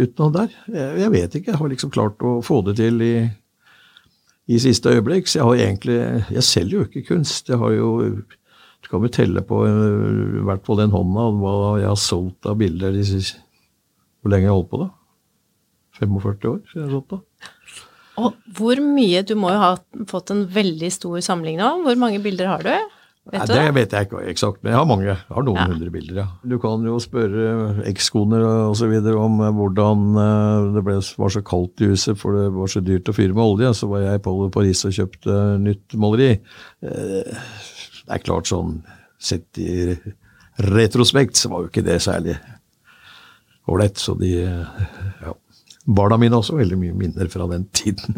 uten 0.00 0.22
noe 0.22 0.34
der. 0.34 0.56
Jeg, 0.72 0.98
jeg 1.02 1.14
vet 1.14 1.36
ikke, 1.36 1.52
jeg 1.52 1.60
har 1.60 1.72
liksom 1.72 1.92
klart 1.94 2.24
å 2.26 2.38
få 2.44 2.60
det 2.66 2.76
til 2.80 3.02
i, 3.04 3.14
i 4.50 4.60
siste 4.62 4.94
øyeblikk. 4.94 5.28
Så 5.28 5.40
jeg 5.40 5.48
har 5.48 5.64
egentlig 5.66 5.98
Jeg 6.36 6.46
selger 6.46 6.78
jo 6.78 6.86
ikke 6.88 7.08
kunst. 7.12 7.50
Jeg 7.52 7.60
har 7.60 7.74
jo 7.76 7.90
Du 8.80 8.88
kan 8.88 9.02
vel 9.02 9.12
telle 9.12 9.42
på 9.44 9.64
øh, 9.66 10.40
i 10.40 10.44
hvert 10.48 10.64
fall 10.66 10.80
den 10.80 10.94
hånda 10.94 11.28
hva 11.42 11.56
jeg 11.82 11.90
har 11.90 12.00
solgt 12.00 12.48
av 12.48 12.56
bilder 12.62 12.96
de 12.96 13.04
siste 13.04 13.42
Hvor 14.20 14.32
lenge 14.32 14.48
jeg 14.48 14.54
har 14.54 14.60
holdt 14.60 14.72
på, 14.72 14.84
da? 14.86 14.90
45 16.00 16.48
år 16.48 16.62
siden 16.70 16.80
jeg 16.80 16.86
har 16.86 16.94
solgt, 16.94 17.10
da. 17.12 17.20
Og 18.20 18.56
hvor 18.56 18.80
mye 18.84 19.20
Du 19.26 19.34
må 19.38 19.52
jo 19.52 19.60
ha 19.60 19.74
fått 20.08 20.32
en 20.32 20.46
veldig 20.48 20.90
stor 20.92 21.20
samling 21.24 21.60
nå. 21.60 21.74
Hvor 21.84 22.00
mange 22.00 22.22
bilder 22.24 22.48
har 22.54 22.64
du? 22.64 22.72
Vet 23.28 23.36
Nei, 23.36 23.46
du 23.46 23.52
det 23.52 23.60
det? 23.66 23.72
vet 23.76 23.92
jeg 23.92 24.06
ikke 24.08 24.20
eksakt, 24.32 24.62
men 24.64 24.72
jeg 24.72 24.78
har 24.80 24.86
mange. 24.88 25.04
Jeg 25.04 25.16
har 25.36 25.42
noen 25.44 25.58
Ja. 25.60 25.66
hundre 25.68 25.90
bilder, 25.92 26.14
ja. 26.22 26.26
Du 26.48 26.54
kan 26.58 26.82
jo 26.88 26.94
spørre 26.98 27.84
ekskoner 27.86 28.42
osv. 28.70 28.94
om 29.20 29.40
eh, 29.44 29.50
hvordan 29.52 30.06
eh, 30.16 30.70
det 30.74 30.82
ble, 30.86 30.94
var 31.20 31.28
så 31.34 31.42
kaldt 31.44 31.82
i 31.84 31.90
huset, 31.92 32.16
for 32.18 32.32
det 32.38 32.46
var 32.56 32.66
så 32.72 32.80
dyrt 32.82 33.10
å 33.12 33.14
fyre 33.14 33.34
med 33.36 33.44
olje. 33.44 33.74
Så 33.76 33.88
var 33.92 34.00
jeg 34.06 34.22
på 34.24 34.32
Paris 34.50 34.84
og 34.88 34.92
kjøpte 34.96 35.36
nytt 35.60 35.94
maleri. 36.00 36.30
Eh, 36.82 37.36
Det 38.08 38.16
er 38.16 38.24
klart 38.24 38.48
sånn 38.50 38.80
sett 39.20 39.58
i 39.60 39.94
retrospekt 40.58 41.36
så 41.36 41.48
var 41.52 41.60
jo 41.62 41.68
ikke 41.70 41.84
det 41.84 42.00
særlig 42.02 42.38
ålreit. 43.68 44.00
Så 44.00 44.16
de 44.18 44.32
ja. 44.40 45.34
Barna 45.86 46.16
mine 46.18 46.32
har 46.34 46.40
også 46.42 46.56
veldig 46.58 46.78
mye 46.80 46.96
minner 46.96 47.28
fra 47.30 47.46
den 47.52 47.68
tiden. 47.72 48.16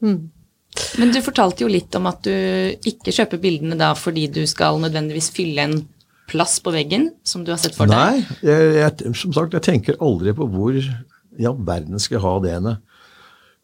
Men 1.00 1.14
du 1.14 1.20
fortalte 1.24 1.64
jo 1.64 1.70
litt 1.70 1.94
om 1.98 2.08
at 2.10 2.22
du 2.26 2.34
ikke 2.90 3.14
kjøper 3.14 3.40
bildene 3.42 3.78
da 3.78 3.92
fordi 3.98 4.26
du 4.32 4.42
skal 4.48 4.80
nødvendigvis 4.82 5.30
fylle 5.34 5.66
en 5.66 5.80
plass 6.30 6.60
på 6.62 6.72
veggen, 6.74 7.08
som 7.26 7.42
du 7.44 7.50
har 7.52 7.58
sett 7.58 7.74
for 7.74 7.90
deg. 7.90 7.96
Nei, 8.20 8.38
jeg, 8.46 8.70
jeg, 8.78 9.14
som 9.18 9.34
sagt, 9.34 9.56
jeg 9.56 9.66
tenker 9.66 9.98
aldri 10.04 10.34
på 10.36 10.46
hvor 10.50 10.76
i 10.78 11.48
all 11.48 11.58
verden 11.66 12.00
skal 12.02 12.18
jeg 12.18 12.24
ha 12.26 12.34
det 12.44 12.54
henne. 12.58 12.76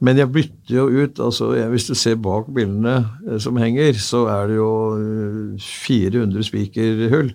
Men 0.05 0.19
jeg 0.21 0.29
bytter 0.29 0.75
jo 0.75 0.83
ut 0.93 1.21
altså 1.25 1.47
Hvis 1.73 1.87
du 1.89 1.95
ser 1.97 2.19
bak 2.21 2.51
bildene 2.53 2.99
eh, 3.25 3.39
som 3.41 3.57
henger, 3.57 3.97
så 3.97 4.27
er 4.29 4.51
det 4.51 4.59
jo 4.59 4.71
eh, 4.99 5.69
400 5.87 6.49
spikerhull. 6.51 7.33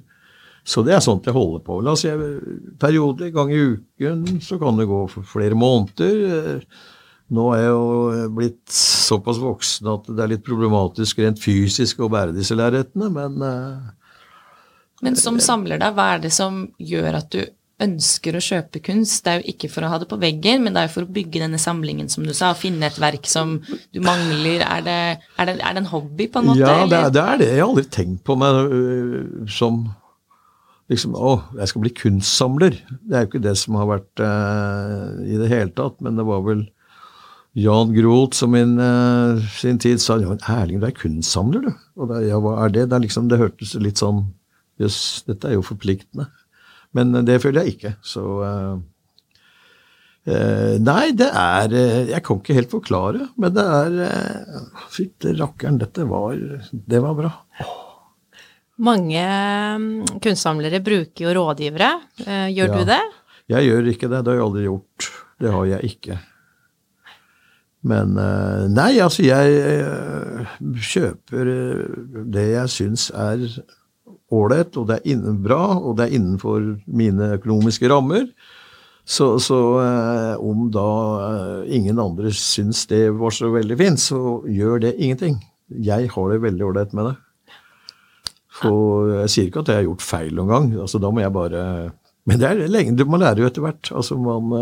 Så 0.61 0.83
det 0.85 0.93
er 0.93 1.01
sånt 1.01 1.25
jeg 1.25 1.33
holder 1.33 1.63
på. 1.65 1.79
La 1.81 1.95
oss 1.95 2.03
si 2.05 2.11
perioder, 2.81 3.31
gang 3.33 3.49
i 3.49 3.61
uken, 3.73 4.41
så 4.45 4.59
kan 4.61 4.77
det 4.77 4.85
gå 4.91 4.99
flere 5.09 5.57
måneder. 5.57 6.61
Eh, 7.31 7.35
Nå 7.35 7.47
er 7.55 7.63
jeg 7.63 7.71
jo 7.71 8.27
blitt 8.35 8.75
såpass 8.75 9.39
voksen 9.39 9.87
at 9.87 10.11
det 10.11 10.23
er 10.23 10.33
litt 10.33 10.45
problematisk 10.45 11.19
rent 11.23 11.39
fysisk 11.39 12.03
å 12.03 12.11
bære 12.11 12.35
disse 12.35 12.55
lerretene, 12.55 13.09
men 13.09 13.41
eh, 13.41 13.89
Men 15.01 15.15
som 15.15 15.39
samler, 15.39 15.79
da, 15.79 15.91
hva 15.91 16.15
er 16.15 16.27
det 16.27 16.31
som 16.31 16.67
gjør 16.77 17.17
at 17.17 17.31
du 17.31 17.41
ønsker 17.81 18.35
å 18.37 18.43
kjøpe 18.43 18.81
kunst? 18.85 19.23
Det 19.25 19.31
er 19.31 19.39
jo 19.39 19.55
ikke 19.55 19.69
for 19.71 19.81
å 19.81 19.89
ha 19.89 19.97
det 19.97 20.07
på 20.11 20.19
veggen, 20.21 20.61
men 20.61 20.75
det 20.75 20.83
er 20.83 20.89
jo 20.89 20.93
for 20.99 21.07
å 21.07 21.13
bygge 21.15 21.41
denne 21.41 21.57
samlingen, 21.57 22.11
som 22.11 22.27
du 22.27 22.33
sa. 22.37 22.51
og 22.51 22.59
Finne 22.59 22.85
et 22.85 22.99
verk 23.01 23.25
som 23.25 23.55
du 23.65 24.01
mangler. 24.05 24.61
Er 24.61 24.83
det, 24.85 24.99
er 25.39 25.49
det, 25.49 25.55
er 25.57 25.73
det 25.73 25.81
en 25.81 25.89
hobby, 25.89 26.27
på 26.29 26.43
en 26.43 26.51
måte? 26.51 26.61
Ja, 26.61 26.85
det 26.85 26.99
er, 26.99 27.15
det 27.15 27.23
er 27.23 27.41
det. 27.41 27.49
Jeg 27.49 27.63
har 27.63 27.71
aldri 27.71 27.87
tenkt 27.97 28.21
på 28.27 28.37
meg 28.37 28.61
øh, 28.67 29.49
som 29.49 29.81
liksom 30.91 31.13
Å, 31.15 31.31
jeg 31.55 31.71
skal 31.71 31.83
bli 31.85 31.93
kunstsamler. 31.95 32.77
Det 33.07 33.15
er 33.15 33.23
jo 33.23 33.31
ikke 33.31 33.43
det 33.47 33.55
som 33.55 33.77
har 33.79 33.87
vært 33.87 34.21
uh, 34.21 35.21
i 35.23 35.37
det 35.39 35.47
hele 35.47 35.71
tatt, 35.71 35.95
men 36.03 36.19
det 36.19 36.25
var 36.27 36.43
vel 36.43 36.65
Jan 37.59 37.91
Groth 37.95 38.37
som 38.39 38.53
i 38.55 38.61
uh, 38.63 39.41
sin 39.59 39.79
tid 39.81 39.99
sa 39.99 40.15
ja, 40.21 40.37
Erling, 40.53 40.79
du 40.79 40.85
er 40.87 40.95
kunstsamler, 40.95 41.65
du. 41.67 41.73
Og 41.99 42.07
det, 42.11 42.21
ja, 42.29 42.37
hva 42.39 42.53
er 42.65 42.71
det? 42.71 42.85
Det, 42.89 42.95
er 42.95 43.03
liksom, 43.07 43.27
det 43.31 43.41
hørtes 43.41 43.75
litt 43.81 43.99
sånn 43.99 44.29
Jøss, 44.79 45.01
dette 45.27 45.49
er 45.49 45.57
jo 45.57 45.65
forpliktende. 45.65 46.29
Men 46.95 47.11
uh, 47.15 47.21
det 47.27 47.41
føler 47.43 47.67
jeg 47.67 47.75
ikke. 47.75 47.93
Så 48.07 48.23
uh, 48.39 48.79
Eh, 50.21 50.75
nei, 50.77 51.15
det 51.17 51.31
er 51.33 51.71
eh, 51.73 52.09
Jeg 52.11 52.21
kan 52.21 52.37
ikke 52.37 52.53
helt 52.53 52.69
forklare, 52.69 53.23
men 53.41 53.55
det 53.55 53.63
er 53.65 53.95
eh, 54.05 54.59
Fytte 54.93 55.31
rakkeren, 55.33 55.79
dette 55.81 56.05
var 56.05 56.35
Det 56.69 56.99
var 57.01 57.15
bra. 57.17 57.31
Mange 58.85 59.23
mm, 59.81 60.19
kunstsamlere 60.21 60.77
bruker 60.85 61.25
jo 61.25 61.33
rådgivere. 61.39 61.89
Eh, 62.21 62.47
Gjør 62.53 62.69
Ja. 62.69 62.77
du 62.77 62.85
det? 62.91 63.01
Jeg 63.49 63.67
gjør 63.67 63.89
ikke 63.95 64.09
det. 64.11 64.21
Det 64.21 64.31
har 64.31 64.37
jeg 64.37 64.45
aldri 64.45 64.67
gjort. 64.67 65.09
Det 65.41 65.51
har 65.55 65.65
jeg 65.71 65.89
ikke. 65.89 66.19
Men 67.87 68.17
eh, 68.21 68.65
Nei, 68.69 68.93
altså, 69.01 69.25
jeg 69.25 69.57
eh, 69.57 70.57
kjøper 70.91 71.49
eh, 71.49 72.01
det 72.29 72.47
jeg 72.53 72.73
syns 72.75 73.09
er 73.09 73.45
ålreit, 74.31 74.77
og 74.79 74.87
det 74.89 74.99
er 74.99 75.13
innen 75.15 75.41
bra, 75.43 75.63
og 75.79 75.97
det 75.97 76.07
er 76.07 76.17
innenfor 76.19 76.75
mine 76.85 77.33
økonomiske 77.39 77.89
rammer. 77.91 78.29
Så, 79.01 79.33
så 79.43 79.57
om 80.39 80.67
da 80.71 80.85
ingen 81.65 81.97
andre 81.99 82.29
syns 82.37 82.85
det 82.87 83.09
var 83.17 83.33
så 83.33 83.49
veldig 83.51 83.75
fint, 83.79 83.99
så 83.99 84.37
gjør 84.47 84.83
det 84.85 84.93
ingenting. 85.01 85.39
Jeg 85.73 86.11
har 86.13 86.29
det 86.31 86.37
veldig 86.45 86.67
ålreit 86.69 86.93
med 86.95 87.09
det. 87.09 87.15
For 88.61 89.09
jeg 89.23 89.33
sier 89.33 89.49
ikke 89.49 89.65
at 89.65 89.73
jeg 89.73 89.81
har 89.81 89.87
gjort 89.89 90.05
feil 90.05 90.37
noen 90.37 90.53
gang. 90.53 90.69
altså 90.85 91.01
Da 91.01 91.11
må 91.11 91.23
jeg 91.23 91.33
bare 91.33 91.65
Men 92.29 92.39
det 92.39 92.47
er 92.47 92.71
lenge, 92.71 92.95
du 92.95 93.03
må 93.09 93.19
lære 93.19 93.41
jo 93.41 93.49
etter 93.49 93.65
hvert. 93.65 93.91
Altså 93.97 94.19
man 94.21 94.53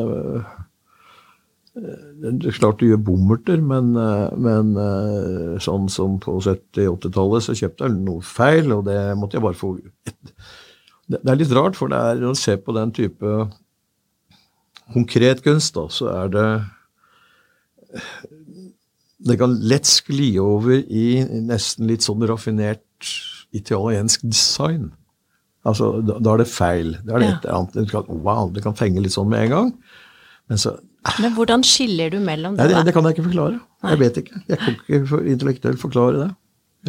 Det 1.75 2.47
er 2.49 2.55
klart 2.57 2.79
du 2.81 2.87
gjør 2.89 3.01
bommerter, 3.05 3.61
men, 3.61 3.91
øh, 3.95 4.31
men 4.41 4.71
øh, 4.77 5.59
sånn 5.61 5.85
som 5.93 6.17
på 6.19 6.39
70-80-tallet 6.41 7.45
så 7.45 7.55
kjøpte 7.55 7.85
jeg 7.85 7.99
noe 8.01 8.25
feil, 8.25 8.71
og 8.75 8.85
det 8.89 8.97
måtte 9.19 9.37
jeg 9.37 9.45
bare 9.45 9.59
få 9.59 9.75
et, 10.09 10.33
Det 11.09 11.21
det 11.23 11.31
er 11.31 11.39
litt 11.39 11.53
rart, 11.57 11.77
for 11.77 11.89
det 11.89 11.97
er, 11.97 12.23
å 12.29 12.35
se 12.37 12.57
på 12.57 12.73
den 12.75 12.91
type 12.93 13.35
konkret 14.93 15.43
kunst, 15.45 15.75
da, 15.77 15.87
så 15.93 16.09
er 16.11 16.27
det 16.33 16.49
Det 19.29 19.37
kan 19.39 19.55
lett 19.67 19.85
skli 19.89 20.37
over 20.39 20.79
i 20.79 21.23
nesten 21.43 21.89
litt 21.89 22.05
sånn 22.05 22.23
raffinert 22.29 23.09
italiensk 23.51 24.21
design. 24.29 24.91
Altså, 25.67 25.97
da, 26.05 26.19
da 26.23 26.35
er 26.35 26.43
det 26.43 26.47
feil. 26.47 26.93
Da 27.03 27.15
er 27.17 27.19
det 27.19 27.27
Ja. 27.27 27.33
et 27.35 27.45
eller 27.45 27.57
annet, 27.57 27.73
det 27.73 27.89
kan, 27.91 28.05
Wow, 28.07 28.51
det 28.53 28.63
kan 28.63 28.77
fenge 28.77 29.01
litt 29.03 29.11
sånn 29.11 29.27
med 29.29 29.43
en 29.47 29.49
gang. 29.55 29.73
Men 30.49 30.61
så 30.61 30.75
Men 31.21 31.33
hvordan 31.37 31.63
skiller 31.63 32.11
du 32.11 32.19
mellom 32.19 32.57
Nei, 32.57 32.67
det, 32.71 32.83
det, 32.89 32.93
kan 32.95 33.05
jeg 33.07 33.17
ikke 33.17 33.29
forklare. 33.29 33.59
Nei. 33.83 33.93
Jeg 33.93 33.99
vet 34.01 34.19
ikke. 34.23 34.41
Jeg 34.49 34.59
kan 34.59 34.75
ikke 34.75 35.01
for, 35.07 35.31
intellektuelt 35.33 35.81
forklare 35.81 36.25
det. 36.25 36.29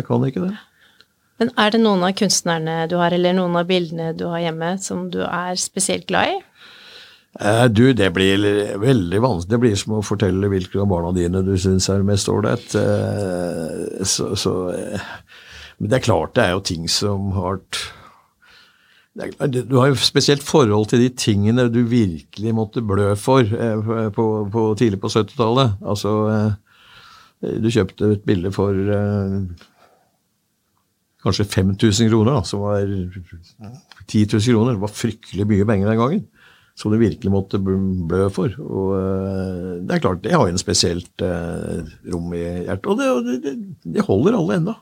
Jeg 0.01 0.07
kan 0.09 0.27
ikke 0.27 0.45
det. 0.49 0.53
Men 1.41 1.53
er 1.57 1.73
det 1.73 1.81
noen 1.81 2.03
av 2.05 2.13
kunstnerne 2.19 2.77
du 2.91 2.99
har, 3.01 3.15
eller 3.17 3.37
noen 3.37 3.55
av 3.57 3.69
bildene 3.69 4.11
du 4.17 4.27
har 4.29 4.43
hjemme, 4.43 4.75
som 4.83 5.07
du 5.13 5.23
er 5.25 5.61
spesielt 5.61 6.09
glad 6.11 6.35
i? 6.35 6.41
Eh, 7.39 7.65
du, 7.71 7.93
det 7.97 8.11
blir 8.13 8.43
veldig 8.83 9.23
vanskelig. 9.23 9.53
Det 9.53 9.61
blir 9.63 9.79
som 9.79 9.97
å 9.97 10.03
fortelle 10.05 10.51
hvilke 10.51 10.83
av 10.83 10.91
barna 10.91 11.15
dine 11.17 11.45
du 11.47 11.55
syns 11.61 11.89
er 11.93 12.05
mest 12.07 12.29
ålreit. 12.33 12.75
Eh, 12.77 14.03
så, 14.03 14.33
så 14.37 14.55
eh, 14.75 15.09
Men 15.79 15.93
det 15.93 16.01
er 16.01 16.07
klart 16.11 16.35
det 16.37 16.45
er 16.45 16.57
jo 16.57 16.67
ting 16.73 16.91
som 16.91 17.31
har 17.39 17.63
Du 19.51 19.77
har 19.79 19.91
jo 19.91 19.99
spesielt 20.01 20.45
forhold 20.47 20.91
til 20.91 21.03
de 21.05 21.11
tingene 21.13 21.69
du 21.73 21.83
virkelig 21.89 22.55
måtte 22.57 22.83
blø 22.85 23.13
for 23.21 23.45
på, 24.17 24.27
på, 24.53 24.65
tidlig 24.81 25.01
på 25.03 25.11
70-tallet. 25.13 25.77
Altså, 25.85 26.15
du 27.41 27.69
kjøpte 27.73 28.15
et 28.17 28.25
bilde 28.27 28.53
for 28.55 28.77
kanskje 31.21 31.45
5000 31.45 32.09
kroner, 32.13 32.39
da, 32.39 32.45
som 32.49 32.65
var 32.65 32.85
10 32.87 34.27
000 34.33 34.41
kroner. 34.41 34.77
Det 34.77 34.85
var 34.87 34.95
fryktelig 34.95 35.49
mye 35.49 35.69
penger 35.69 35.93
den 35.93 36.01
gangen 36.01 36.29
som 36.81 36.93
du 36.93 36.97
virkelig 37.01 37.33
måtte 37.33 37.61
blø 37.61 38.29
for. 38.33 38.55
Og 38.63 39.85
det 39.85 39.97
er 39.97 40.03
klart, 40.03 40.23
det 40.25 40.33
har 40.33 40.47
jo 40.49 40.55
en 40.55 40.63
spesielt 40.63 41.25
rom 42.09 42.33
i 42.33 42.41
hjertet. 42.41 42.89
Og 42.89 43.27
det, 43.27 43.37
det, 43.45 43.55
det 43.99 44.07
holder 44.07 44.39
alle 44.39 44.61
ennå. 44.61 44.77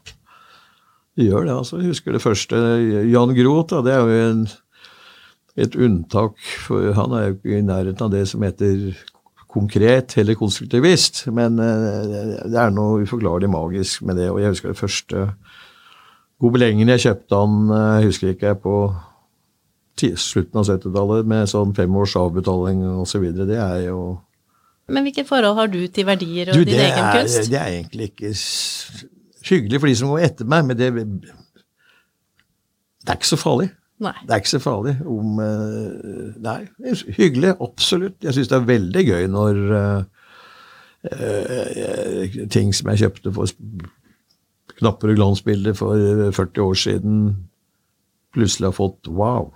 Det 1.19 1.27
gjør 1.27 1.49
det, 1.49 1.55
altså. 1.57 1.81
Jeg 1.81 1.91
husker 1.91 2.15
det 2.15 2.23
første. 2.23 2.57
Jan 3.11 3.35
Groth, 3.35 3.81
det 3.83 3.95
er 3.95 4.03
jo 4.07 4.19
en, 4.31 4.43
et 5.59 5.75
unntak. 5.75 6.37
For 6.63 6.93
han 6.95 7.15
er 7.19 7.25
jo 7.25 7.37
ikke 7.37 7.57
i 7.59 7.65
nærheten 7.67 8.07
av 8.07 8.13
det 8.15 8.23
som 8.31 8.45
heter 8.47 8.93
konkret 9.51 10.15
eller 10.21 10.39
konstruktivist. 10.39 11.25
Men 11.35 11.59
uh, 11.59 12.47
det 12.47 12.55
er 12.55 12.71
noe 12.75 13.03
uforklarlig 13.03 13.51
magisk 13.51 14.07
med 14.07 14.21
det. 14.23 14.31
Og 14.31 14.39
jeg 14.45 14.55
husker 14.55 14.71
det 14.71 14.79
første 14.79 15.27
gobelengen 16.39 16.95
jeg 16.95 17.03
kjøpte 17.09 17.43
han, 17.43 17.59
jeg 17.99 18.11
husker 18.13 18.31
ikke 18.31 18.53
jeg 18.53 18.63
på 18.63 18.79
slutten 19.99 20.61
av 20.61 20.69
70-tallet 20.69 21.27
med 21.27 21.51
sånn 21.51 21.75
fem 21.75 21.97
års 21.99 22.15
avbetaling 22.15 22.85
osv. 23.03 23.25
Det 23.35 23.59
er 23.59 23.89
jo 23.89 24.21
Men 24.87 25.09
hvilket 25.09 25.27
forhold 25.27 25.59
har 25.59 25.67
du 25.73 25.81
til 25.91 26.07
verdier 26.07 26.53
og 26.53 26.61
du, 26.61 26.65
din 26.69 26.79
egen 26.79 27.03
er, 27.03 27.17
kunst? 27.19 27.51
Det 27.51 27.59
er 27.59 27.73
egentlig 27.81 28.13
ikke 28.13 28.31
hyggelig 29.51 29.81
for 29.81 29.91
de 29.91 29.99
som 29.99 30.13
går 30.13 30.25
etter 30.29 30.49
meg, 30.49 30.67
men 30.69 30.79
det, 30.79 30.93
det 33.03 33.13
er 33.13 33.19
ikke 33.19 33.33
så 33.33 33.41
farlig. 33.41 33.71
Nei. 33.99 34.15
Det 34.23 34.31
er 34.35 34.43
ikke 34.43 34.53
så 34.53 34.61
farlig 34.63 34.95
om 35.11 35.41
eh, 35.43 36.35
Nei, 36.45 36.59
hyggelig, 37.17 37.57
absolutt. 37.59 38.19
Jeg 38.23 38.37
syns 38.37 38.51
det 38.51 38.59
er 38.59 38.69
veldig 38.69 39.03
gøy 39.09 39.25
når 39.33 39.59
uh, 39.75 40.03
uh, 41.11 42.37
ting 42.55 42.71
som 42.77 42.93
jeg 42.93 43.03
kjøpte 43.03 43.33
for 43.35 43.51
knapper 44.79 45.11
og 45.11 45.19
glansbilder 45.19 45.75
for 45.75 46.31
40 46.37 46.63
år 46.63 46.79
siden, 46.79 47.25
plutselig 48.37 48.69
har 48.71 48.77
fått 48.77 49.11
wow. 49.11 49.51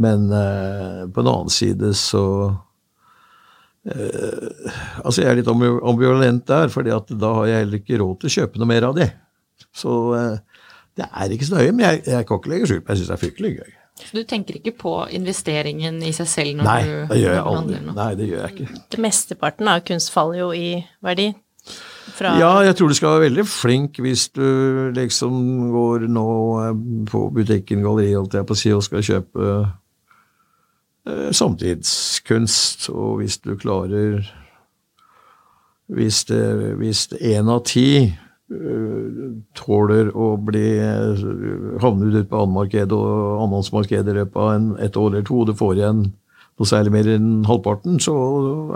Men 0.00 0.28
uh, 0.28 1.08
på 1.08 1.22
den 1.22 1.32
annen 1.32 1.52
side 1.52 1.94
så 1.96 2.24
Altså, 3.86 5.22
jeg 5.22 5.30
er 5.30 5.38
litt 5.40 5.48
ambivalent 5.50 6.44
der, 6.48 6.68
fordi 6.72 6.92
at 6.94 7.10
da 7.20 7.30
har 7.38 7.46
jeg 7.48 7.62
heller 7.64 7.80
ikke 7.80 8.00
råd 8.02 8.18
til 8.20 8.30
å 8.30 8.34
kjøpe 8.38 8.60
noe 8.60 8.68
mer 8.70 8.86
av 8.90 8.96
det. 8.98 9.10
Så 9.76 9.94
eh, 10.16 10.64
det 11.00 11.06
er 11.08 11.34
ikke 11.36 11.48
så 11.48 11.58
nøye, 11.58 11.72
men 11.76 11.86
jeg, 11.86 12.02
jeg 12.12 12.26
kan 12.28 12.40
ikke 12.40 12.52
legge 12.52 12.68
skjul 12.70 12.82
på 12.84 12.92
jeg 12.94 13.00
syns 13.02 13.12
det 13.12 13.16
er 13.16 13.22
fryktelig 13.24 13.52
gøy. 13.58 13.76
Så 14.00 14.16
du 14.16 14.22
tenker 14.24 14.56
ikke 14.56 14.72
på 14.80 14.92
investeringen 15.12 15.98
i 16.08 16.12
seg 16.16 16.28
selv 16.30 16.56
når 16.60 16.64
Nei, 16.70 16.80
du 16.88 16.92
det 17.10 17.18
gjør 17.20 17.34
jeg 17.34 17.42
handler 17.44 17.60
aldri. 17.60 17.80
nå? 17.84 17.94
Nei, 17.98 18.10
det 18.16 18.28
gjør 18.30 18.40
jeg 18.46 18.54
ikke. 18.54 18.78
Det 18.94 19.00
Mesteparten 19.04 19.68
av 19.72 19.82
kunst 19.90 20.12
faller 20.14 20.38
jo 20.40 20.50
i 20.56 20.70
verdi. 21.04 21.26
Fra 22.16 22.30
Ja, 22.40 22.52
jeg 22.64 22.78
tror 22.78 22.88
du 22.88 22.96
skal 22.96 23.12
være 23.18 23.26
veldig 23.26 23.44
flink 23.46 24.00
hvis 24.00 24.22
du 24.32 24.46
liksom 24.96 25.34
går 25.74 26.06
nå 26.08 26.24
eh, 26.64 26.80
på 27.12 27.26
butikken, 27.36 27.84
galleri, 27.84 28.14
holdt 28.16 28.38
jeg 28.40 28.48
på 28.48 28.56
å 28.56 28.60
si, 28.62 28.72
og 28.76 28.84
skal 28.86 29.04
kjøpe 29.04 29.50
eh, 29.52 29.68
samtidskunst. 31.36 32.88
Og 32.92 33.20
hvis 33.20 33.38
du 33.38 33.56
klarer 33.56 34.24
Hvis 35.90 36.24
det 36.24 36.76
hvis 36.78 37.08
én 37.18 37.48
av 37.50 37.64
ti 37.66 38.06
uh, 38.06 39.32
tåler 39.58 40.12
å 40.14 40.36
bli 40.38 40.78
havnet 40.78 41.82
havne 41.82 42.12
ut 42.14 42.28
på 42.30 42.42
annenmarkedet 42.44 42.94
og 42.94 43.40
annenhåndsmarkedet 43.42 44.12
i 44.12 44.18
løpet 44.20 44.38
av 44.38 44.52
en, 44.54 44.68
et 44.78 44.96
år 44.96 45.08
eller 45.10 45.26
to, 45.26 45.40
og 45.40 45.48
du 45.50 45.54
får 45.58 45.80
igjen 45.80 46.04
noe 46.60 46.68
særlig 46.68 46.92
mer 46.94 47.08
enn 47.10 47.42
halvparten, 47.48 47.98
så 47.98 48.14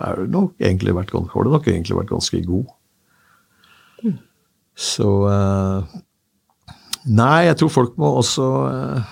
er 0.03 0.25
det 0.25 0.33
nok 0.35 0.59
egentlig 0.59 0.97
vært, 0.97 1.15
har 1.15 1.47
du 1.47 1.53
nok 1.53 1.69
egentlig 1.69 2.01
vært 2.01 2.11
ganske 2.11 2.43
god. 2.49 2.73
Så 4.75 5.11
uh, 5.31 5.87
Nei, 7.05 7.45
jeg 7.51 7.59
tror 7.61 7.69
folk 7.69 7.99
må 8.01 8.15
også 8.17 8.45
eh, 8.65 9.09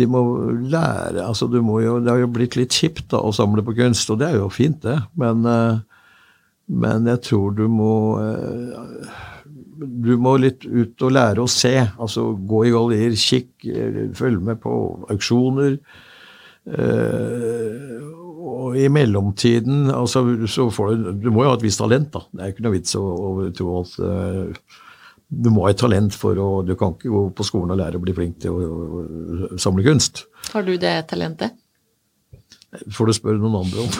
De 0.00 0.08
må 0.08 0.22
lære 0.72 1.24
altså 1.26 1.48
du 1.50 1.60
må 1.64 1.80
jo, 1.84 1.98
Det 2.00 2.12
har 2.12 2.22
jo 2.22 2.32
blitt 2.32 2.56
litt 2.58 2.76
kjipt 2.76 3.10
da, 3.12 3.20
å 3.20 3.32
samle 3.36 3.64
på 3.66 3.76
kunst, 3.78 4.10
og 4.12 4.20
det 4.20 4.30
er 4.30 4.38
jo 4.40 4.50
fint, 4.52 4.80
det. 4.84 4.96
Men, 5.20 5.44
eh, 5.46 6.04
men 6.70 7.08
jeg 7.10 7.24
tror 7.26 7.56
du 7.58 7.66
må 7.68 7.94
eh, 8.22 9.18
Du 9.80 10.14
må 10.20 10.36
litt 10.40 10.64
ut 10.66 11.02
og 11.06 11.16
lære 11.16 11.44
å 11.44 11.50
se. 11.50 11.74
Altså 11.98 12.30
gå 12.34 12.66
i 12.68 12.72
gallier, 12.74 13.16
kikk, 13.16 13.52
følge 13.64 14.06
følg 14.18 14.46
med 14.50 14.60
på 14.62 14.74
auksjoner. 15.12 15.78
Eh, 16.70 18.08
og 18.40 18.76
i 18.78 18.86
mellomtiden 18.92 19.90
altså, 19.92 20.22
så 20.48 20.68
får 20.72 20.92
du 20.92 21.08
Du 21.24 21.30
må 21.32 21.44
jo 21.44 21.52
ha 21.52 21.56
et 21.58 21.64
visst 21.64 21.80
talent, 21.82 22.12
da. 22.12 22.22
Det 22.30 22.44
er 22.44 22.52
ikke 22.52 22.66
noe 22.66 22.76
vits 22.76 22.96
å, 22.98 23.02
å 23.02 23.48
tro 23.56 23.80
at 23.80 23.96
eh, 24.04 24.78
Du 25.30 25.50
må 25.54 25.62
ha 25.64 25.70
et 25.70 25.78
talent 25.78 26.14
for 26.18 26.38
å 26.42 26.48
Du 26.66 26.74
kan 26.78 26.96
ikke 26.96 27.10
gå 27.12 27.24
på 27.38 27.46
skolen 27.46 27.74
og 27.74 27.78
lære 27.78 28.00
å 28.00 28.02
bli 28.02 28.14
flink 28.16 28.40
til 28.42 28.54
å, 28.54 28.60
å, 28.66 29.02
å 29.54 29.58
samle 29.62 29.86
kunst. 29.86 30.24
Har 30.50 30.66
du 30.66 30.74
det 30.80 30.96
talentet? 31.10 31.54
får 32.70 33.08
du 33.10 33.12
spørre 33.16 33.40
noen 33.42 33.64
andre 33.64 33.82
om. 33.82 33.90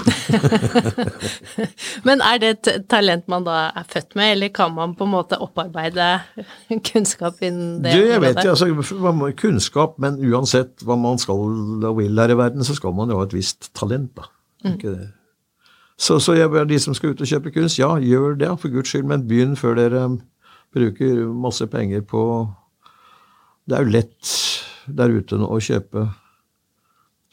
Men 2.06 2.22
er 2.22 2.40
det 2.42 2.50
et 2.52 2.84
talent 2.90 3.26
man 3.30 3.46
da 3.46 3.56
er 3.66 3.86
født 3.90 4.14
med, 4.18 4.36
eller 4.36 4.52
kan 4.54 4.72
man 4.74 4.94
på 4.98 5.08
en 5.08 5.14
måte 5.16 5.38
opparbeide 5.42 6.06
kunnskap 6.90 7.40
innen 7.42 7.80
det 7.82 7.96
Du, 7.96 8.04
jeg 8.06 8.22
vet 8.22 8.42
jo, 8.44 8.54
altså, 8.54 9.30
kunnskap, 9.40 9.98
men 10.02 10.20
uansett 10.22 10.84
hva 10.86 10.96
man 11.00 11.18
skal 11.18 11.42
og 11.90 11.98
vil 11.98 12.22
her 12.22 12.30
i 12.30 12.38
verden, 12.38 12.66
så 12.66 12.76
skal 12.78 12.94
man 12.96 13.10
jo 13.10 13.18
ha 13.18 13.26
et 13.26 13.34
visst 13.34 13.72
talent, 13.74 14.12
da. 14.18 14.30
Ikke 14.70 14.94
det? 14.94 15.08
Så, 16.00 16.16
så 16.22 16.32
jeg, 16.32 16.48
de 16.70 16.78
som 16.80 16.94
skal 16.96 17.12
ut 17.12 17.20
og 17.20 17.28
kjøpe 17.28 17.52
kunst, 17.52 17.80
ja, 17.80 17.90
gjør 18.00 18.38
det, 18.40 18.52
for 18.62 18.72
guds 18.72 18.92
skyld, 18.92 19.08
men 19.10 19.26
begynn 19.28 19.58
før 19.58 19.76
dere 19.76 20.06
bruker 20.74 21.24
masse 21.34 21.66
penger 21.70 22.02
på 22.06 22.22
Det 23.68 23.76
er 23.76 23.86
jo 23.86 23.94
lett 23.94 24.34
der 24.90 25.12
ute 25.14 25.38
å 25.44 25.58
kjøpe 25.62 26.08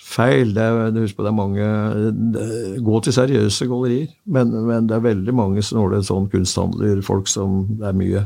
feil. 0.08 0.54
Det 0.56 0.64
er, 0.64 0.92
du 0.94 1.02
husker 1.02 1.20
på, 1.20 1.26
det 1.26 1.32
er 1.32 1.38
mange 1.38 2.80
Gå 2.86 3.02
til 3.04 3.16
seriøse 3.16 3.68
gallerier, 3.70 4.10
men, 4.26 4.54
men 4.68 4.90
det 4.90 4.98
er 4.98 5.06
veldig 5.06 5.36
mange 5.36 5.64
snåle 5.66 6.04
sånn 6.06 6.30
kunsthandlerfolk 6.34 7.30
som 7.32 7.64
det 7.80 7.92
er 7.92 7.98
mye 7.98 8.26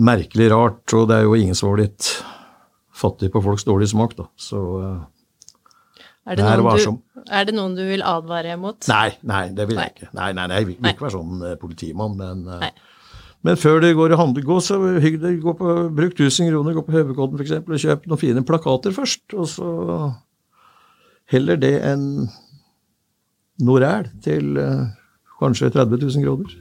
merkelig 0.00 0.48
rart, 0.52 0.84
og 0.96 1.08
det 1.10 1.18
er 1.18 1.26
jo 1.26 1.36
ingen 1.36 1.56
som 1.56 1.68
har 1.68 1.80
blitt 1.80 2.08
fattig 2.96 3.28
på 3.34 3.42
folks 3.44 3.66
dårlige 3.68 3.92
smak, 3.92 4.14
da. 4.16 4.24
Så 4.40 4.60
Er 6.28 6.36
det, 6.36 6.44
du, 6.44 6.94
er 7.28 7.44
det 7.48 7.54
noen 7.56 7.74
du 7.76 7.82
vil 7.88 8.04
advare 8.04 8.56
mot? 8.60 8.80
Nei, 8.88 9.10
nei, 9.28 9.46
det 9.56 9.68
vil 9.68 9.80
jeg 9.80 9.94
ikke. 9.94 10.10
Nei, 10.16 10.30
nei, 10.36 10.46
nei, 10.48 10.62
jeg 10.62 10.70
vil 10.70 10.78
Nei. 10.84 10.92
ikke 10.94 11.06
være 11.06 11.16
sånn 11.16 11.44
eh, 11.50 11.58
politimann, 11.60 12.16
men 12.18 12.42
eh, 12.48 12.64
Nei. 12.66 12.72
Men 13.46 13.58
før 13.58 13.80
det 13.82 13.94
går 13.94 14.14
og 14.14 14.20
handler, 14.20 14.60
så 14.64 14.78
hygg 14.98 15.20
deg. 15.22 15.38
Gå 15.42 15.54
på, 15.58 15.74
bruk 15.94 16.16
1000 16.18 16.50
kroner, 16.50 16.74
gå 16.74 16.82
på 16.86 16.96
Høvekodden 16.96 17.38
f.eks. 17.38 17.54
og 17.62 17.82
kjøp 17.84 18.08
noen 18.10 18.20
fine 18.20 18.44
plakater 18.46 18.94
først. 18.96 19.24
Og 19.38 19.46
så 19.52 19.68
heller 21.30 21.60
det 21.60 21.76
enn 21.86 22.26
noe 23.62 23.82
ræl 23.82 24.08
til 24.24 24.58
eh, 24.58 24.88
kanskje 25.38 25.70
30 25.74 26.02
000 26.02 26.26
kroner. 26.26 26.56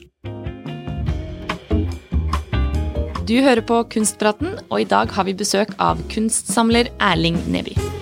Du 3.28 3.36
hører 3.44 3.62
på 3.68 3.82
Kunstpraten, 3.92 4.56
og 4.70 4.82
i 4.82 4.88
dag 4.88 5.12
har 5.12 5.28
vi 5.28 5.36
besøk 5.36 5.74
av 5.84 6.00
kunstsamler 6.14 6.94
Erling 7.04 7.42
Neby. 7.52 7.97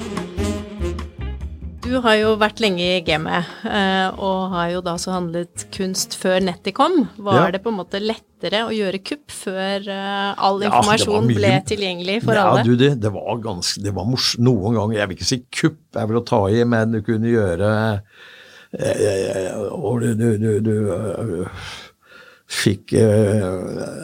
Du 1.86 2.00
har 2.02 2.16
jo 2.18 2.32
vært 2.42 2.58
lenge 2.64 2.82
i 2.98 3.02
gamet, 3.06 3.46
eh, 3.70 4.08
og 4.18 4.50
har 4.56 4.72
jo 4.74 4.80
da 4.84 4.96
så 5.02 5.14
handlet 5.14 5.68
kunst 5.76 6.16
før 6.18 6.42
nettet 6.42 6.74
kom. 6.78 7.04
Var 7.22 7.38
Ja. 7.46 7.52
det 7.54 7.62
på 7.64 7.70
en 7.70 7.78
måte 7.78 8.00
lettere 8.02 8.64
å 8.66 8.74
gjøre 8.74 9.04
kupp 9.06 9.30
før 9.30 9.86
eh, 9.88 10.34
all 10.38 10.62
Ja, 10.64 10.72
informasjon 10.72 11.28
mye- 11.30 11.36
ble 11.38 11.52
tilgjengelig 11.70 12.24
for 12.24 12.34
ja, 12.34 12.48
alle? 12.50 12.64
Du, 12.66 12.76
det, 12.76 13.00
det 13.00 13.12
var 13.14 13.38
ganske 13.38 13.84
Det 13.86 13.94
var 13.94 14.06
mors 14.10 14.36
noen 14.40 14.74
ganger 14.74 14.98
Jeg 14.98 15.08
vil 15.10 15.18
ikke 15.18 15.30
si 15.30 15.40
kupp, 15.62 15.78
jeg 15.94 16.10
vil 16.10 16.22
ta 16.26 16.40
i, 16.50 16.64
men 16.66 16.92
du 16.92 17.02
kunne 17.06 17.30
gjøre 17.30 17.72
eh, 18.80 19.54
Og 19.72 20.02
du, 20.02 20.16
du, 20.16 20.38
du, 20.42 20.60
du 20.60 21.56
fikk 22.50 22.94
eh, 22.94 23.46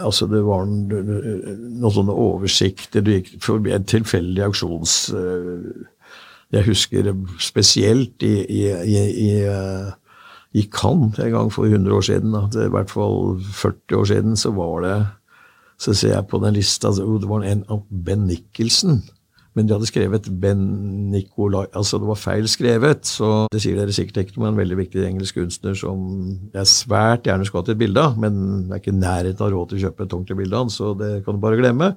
Altså, 0.06 0.28
det 0.30 0.44
var 0.46 0.65
noen 0.70 1.91
sånne 1.98 2.13
oversikter 2.13 3.02
Du 3.02 3.12
gikk 3.17 3.39
forbi 3.41 3.74
en 3.74 3.84
tilfeldig 3.89 4.46
auksjons... 4.52 5.00
eh, 5.17 5.89
jeg 6.52 6.68
husker 6.68 7.14
spesielt 7.40 8.24
i, 8.28 8.34
i, 8.44 8.66
i, 8.68 9.00
i, 9.24 9.30
eh, 9.48 9.92
i 10.58 10.66
Cannes 10.72 11.20
en 11.24 11.32
gang 11.32 11.54
for 11.54 11.70
100 11.70 11.96
år 11.96 12.06
siden, 12.06 12.36
da, 12.36 12.44
i 12.66 12.74
hvert 12.74 12.92
fall 12.92 13.40
40 13.40 14.02
år 14.02 14.12
siden, 14.12 14.38
så 14.38 14.54
var 14.56 14.86
det 14.86 15.00
Så 15.82 15.96
ser 15.98 16.12
jeg 16.14 16.28
på 16.30 16.38
den 16.38 16.54
lista, 16.54 16.92
så 16.94 17.18
det 17.18 17.30
var 17.30 17.42
en 17.42 17.64
av 17.70 17.80
Ben 17.90 18.28
Nicholson 18.28 19.00
Men 19.56 19.66
de 19.66 19.74
hadde 19.74 19.88
skrevet 19.90 20.28
Ben 20.42 20.60
Nicolai 21.10 21.66
Altså, 21.74 21.98
det 21.98 22.08
var 22.08 22.20
feil 22.20 22.48
skrevet, 22.48 23.06
så 23.08 23.48
det 23.52 23.64
sier 23.64 23.80
dere 23.80 23.96
sikkert 23.96 24.28
ikke 24.28 24.44
men 24.44 24.52
en 24.52 24.60
veldig 24.60 24.78
viktig 24.84 25.08
engelsk 25.08 25.40
kunstner 25.40 25.74
som 25.74 26.04
jeg 26.54 26.68
svært 26.68 27.26
gjerne 27.26 27.48
skulle 27.48 27.64
hatt 27.64 27.74
et 27.74 27.82
bilde 27.82 28.04
av, 28.04 28.20
men 28.20 28.68
det 28.68 28.76
er 28.76 28.84
ikke 28.84 29.00
nærheten 29.00 29.48
av 29.48 29.56
råd 29.56 29.72
til 29.72 29.80
å 29.80 29.88
kjøpe 29.88 30.06
et 30.06 30.14
ordentlig 30.14 30.38
bilde 30.44 30.56
av 30.56 30.68
han, 30.68 30.76
så 30.76 30.94
det 31.00 31.12
kan 31.26 31.36
du 31.36 31.44
bare 31.44 31.60
glemme. 31.60 31.94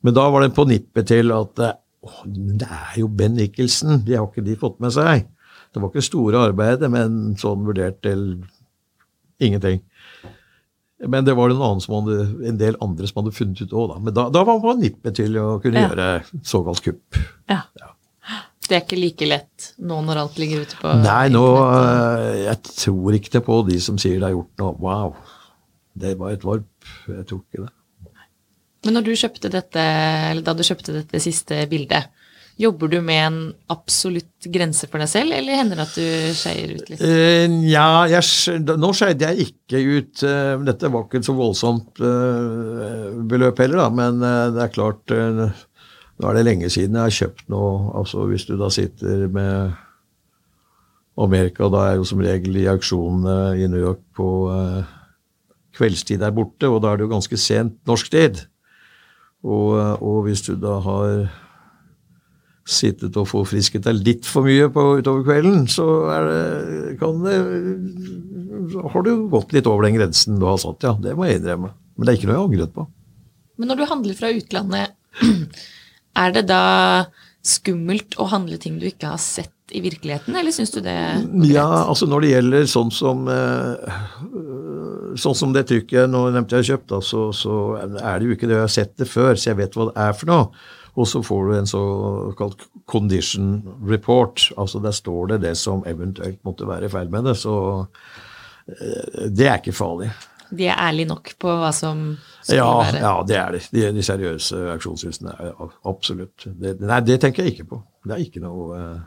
Men 0.00 0.16
da 0.16 0.30
var 0.32 0.42
det 0.42 0.54
på 0.56 0.64
nippet 0.70 1.10
til 1.10 1.34
at 1.34 1.62
å, 2.06 2.10
det 2.26 2.68
er 2.70 3.00
jo 3.02 3.08
Ben 3.08 3.34
Nicholson, 3.36 4.00
de 4.06 4.16
har 4.16 4.26
ikke 4.28 4.44
de 4.46 4.56
fått 4.60 4.80
med 4.80 4.94
seg. 4.96 5.26
Det 5.70 5.82
var 5.82 5.90
ikke 5.92 6.02
store 6.02 6.40
arbeidet, 6.50 6.88
men 6.90 7.36
sånn 7.38 7.62
vurdert 7.66 8.00
til 8.02 8.24
ingenting. 9.40 9.82
Men 11.08 11.24
det 11.24 11.32
var 11.38 11.48
det 11.48 11.56
en, 11.56 11.80
som 11.80 11.94
hadde, 12.00 12.16
en 12.50 12.58
del 12.60 12.76
andre 12.84 13.08
som 13.08 13.22
hadde 13.22 13.32
funnet 13.36 13.62
ut 13.64 13.72
òg, 13.72 13.86
da. 13.94 14.00
Men 14.04 14.16
da, 14.16 14.26
da 14.34 14.42
var 14.44 14.58
man 14.64 14.82
nippet 14.82 15.16
til 15.16 15.38
å 15.40 15.46
kunne 15.62 15.80
Ja. 15.80 15.88
gjøre 15.88 16.08
såkalt 16.44 16.82
kupp. 16.84 17.20
Ja. 17.48 17.62
Det 18.68 18.76
er 18.76 18.82
ikke 18.84 19.00
like 19.00 19.26
lett 19.26 19.70
nå 19.82 19.96
når 20.06 20.18
alt 20.20 20.36
ligger 20.38 20.60
ute 20.62 20.76
på 20.78 20.90
Nei, 21.00 21.24
nå 21.32 21.40
øh, 21.58 22.36
Jeg 22.44 22.60
tror 22.68 23.16
ikke 23.16 23.32
det 23.34 23.40
på 23.48 23.56
de 23.66 23.78
som 23.82 23.96
sier 23.98 24.20
det 24.20 24.28
er 24.28 24.36
gjort 24.36 24.60
noe. 24.62 24.76
Wow, 24.78 25.16
det 25.98 26.12
var 26.20 26.36
et 26.36 26.44
varp. 26.46 26.68
Jeg 27.08 27.24
tror 27.26 27.40
ikke 27.40 27.64
det. 27.64 27.72
Men 28.86 29.02
du 29.04 29.12
dette, 29.12 29.84
da 30.40 30.54
du 30.56 30.64
kjøpte 30.64 30.94
dette 30.94 31.20
siste 31.20 31.66
bildet, 31.68 32.08
jobber 32.60 32.90
du 32.92 32.98
med 33.04 33.20
en 33.24 33.38
absolutt 33.72 34.48
grense 34.52 34.88
for 34.90 35.00
deg 35.00 35.08
selv, 35.08 35.32
eller 35.36 35.56
hender 35.56 35.80
det 35.80 35.86
at 35.86 35.96
du 35.96 36.36
skeier 36.36 36.74
ut 36.76 36.90
litt? 36.92 37.00
Uh, 37.00 37.56
ja, 37.68 37.86
jeg, 38.10 38.60
nå 38.80 38.92
skeide 38.96 39.30
jeg 39.30 39.50
ikke 39.50 39.80
ut 39.80 40.24
Uh, 40.26 40.60
Dette 40.66 40.90
var 40.92 41.06
ikke 41.06 41.20
et 41.20 41.28
så 41.28 41.32
voldsomt 41.36 42.00
uh, 42.04 43.16
beløp 43.30 43.60
heller, 43.62 43.84
da, 43.84 43.88
men 43.94 44.20
eh, 44.26 44.46
det 44.54 44.64
er 44.64 44.72
klart 44.74 45.14
eh, 45.14 45.60
Nå 46.20 46.28
er 46.28 46.36
det 46.36 46.44
lenge 46.44 46.68
siden 46.68 46.98
jeg 46.98 47.06
har 47.06 47.16
kjøpt 47.16 47.46
noe. 47.48 47.94
altså 47.96 48.26
Hvis 48.28 48.44
du 48.44 48.52
da 48.60 48.68
sitter 48.72 49.22
med 49.32 49.78
Amerika, 51.20 51.68
da 51.72 51.86
er 51.86 51.94
jo 51.96 52.04
som 52.08 52.20
regel 52.20 52.58
i 52.60 52.66
auksjonene 52.68 53.54
i 53.56 53.68
New 53.72 53.80
York 53.80 54.02
på 54.16 54.28
eh, 54.52 54.90
kveldstid 55.78 56.20
der 56.20 56.34
borte, 56.36 56.68
og 56.68 56.82
da 56.84 56.92
er 56.92 57.00
det 57.00 57.06
jo 57.06 57.14
ganske 57.14 57.40
sent 57.40 57.78
norsk 57.88 58.12
tid. 58.12 58.42
Og, 59.46 60.02
og 60.04 60.24
hvis 60.26 60.42
du 60.44 60.52
da 60.60 60.76
har 60.84 61.30
sittet 62.70 63.16
og 63.18 63.26
forfrisket 63.28 63.86
deg 63.86 64.02
litt 64.04 64.28
for 64.28 64.46
mye 64.46 64.68
på, 64.72 64.84
utover 65.00 65.24
kvelden, 65.26 65.64
så 65.70 65.86
det, 66.28 66.96
kan 67.00 67.22
det, 67.24 67.36
har 68.92 69.06
du 69.06 69.12
gått 69.32 69.54
litt 69.56 69.68
over 69.70 69.88
den 69.88 69.96
grensen 69.98 70.38
du 70.40 70.46
har 70.48 70.60
satt, 70.60 70.84
ja. 70.86 70.94
Det 71.00 71.16
må 71.18 71.26
jeg 71.26 71.40
innrømme. 71.40 71.72
Men 71.96 72.06
det 72.06 72.12
er 72.12 72.20
ikke 72.20 72.30
noe 72.30 72.36
jeg 72.36 72.42
har 72.42 72.50
angret 72.50 72.74
på. 72.76 72.86
Men 73.60 73.72
når 73.72 73.80
du 73.80 73.88
handler 73.90 74.18
fra 74.20 74.32
utlandet, 74.32 74.94
er 76.22 76.36
det 76.36 76.44
da 76.48 76.64
skummelt 77.40 78.18
å 78.20 78.28
handle 78.28 78.60
ting 78.60 78.76
du 78.80 78.86
ikke 78.90 79.14
har 79.14 79.20
sett 79.22 79.56
i 79.72 79.80
virkeligheten, 79.84 80.34
eller 80.36 80.52
syns 80.52 80.72
du 80.74 80.80
det? 80.84 80.96
Ja, 81.48 81.66
altså 81.86 82.08
når 82.10 82.24
det 82.24 82.32
gjelder 82.34 82.66
sånn 82.68 82.90
som 82.92 83.28
eh, 83.30 84.00
Sånn 85.18 85.34
som 85.34 85.52
det 85.56 85.64
trykket 85.70 86.10
nå 86.10 86.26
nevnte 86.34 86.60
jeg 86.60 86.68
kjøpt, 86.72 86.88
da, 86.92 87.00
så, 87.02 87.24
så 87.34 87.54
er 87.80 88.18
det 88.20 88.26
jo 88.28 88.34
ikke 88.36 88.46
det 88.50 88.56
jeg 88.58 88.66
har 88.66 88.74
sett 88.74 88.92
det 89.00 89.08
før, 89.10 89.34
så 89.34 89.50
jeg 89.50 89.58
vet 89.62 89.74
hva 89.78 89.88
det 89.90 89.96
er 90.04 90.12
for 90.18 90.30
noe. 90.30 90.48
Og 90.98 91.06
så 91.06 91.20
får 91.22 91.44
du 91.46 91.52
en 91.56 91.68
såkalt 91.70 92.64
condition 92.90 93.60
report. 93.88 94.48
altså 94.58 94.80
Der 94.82 94.90
står 94.96 95.28
det 95.34 95.38
det 95.44 95.52
som 95.56 95.84
eventuelt 95.86 96.40
måtte 96.44 96.66
være 96.68 96.88
feil 96.90 97.08
med 97.12 97.24
det. 97.30 97.36
Så 97.38 97.52
eh, 98.68 99.28
det 99.30 99.46
er 99.48 99.60
ikke 99.60 99.72
farlig. 99.76 100.10
De 100.50 100.66
er 100.66 100.80
ærlige 100.82 101.06
nok 101.12 101.30
på 101.38 101.52
hva 101.60 101.70
som 101.74 102.16
skal 102.42 102.56
Ja, 102.58 102.66
være? 102.80 103.00
ja, 103.04 103.12
det 103.28 103.36
er 103.38 103.54
de. 103.54 103.60
De, 103.70 103.84
de 103.94 104.02
seriøse 104.02 104.58
auksjonshusene. 104.74 105.36
Absolutt. 105.86 106.48
Det, 106.58 106.74
nei, 106.82 106.98
det 107.06 107.20
tenker 107.22 107.46
jeg 107.46 107.54
ikke 107.54 107.68
på. 107.70 107.80
Det 108.04 108.16
er 108.16 108.24
ikke 108.26 108.42
noe 108.42 108.80
eh, 108.80 109.00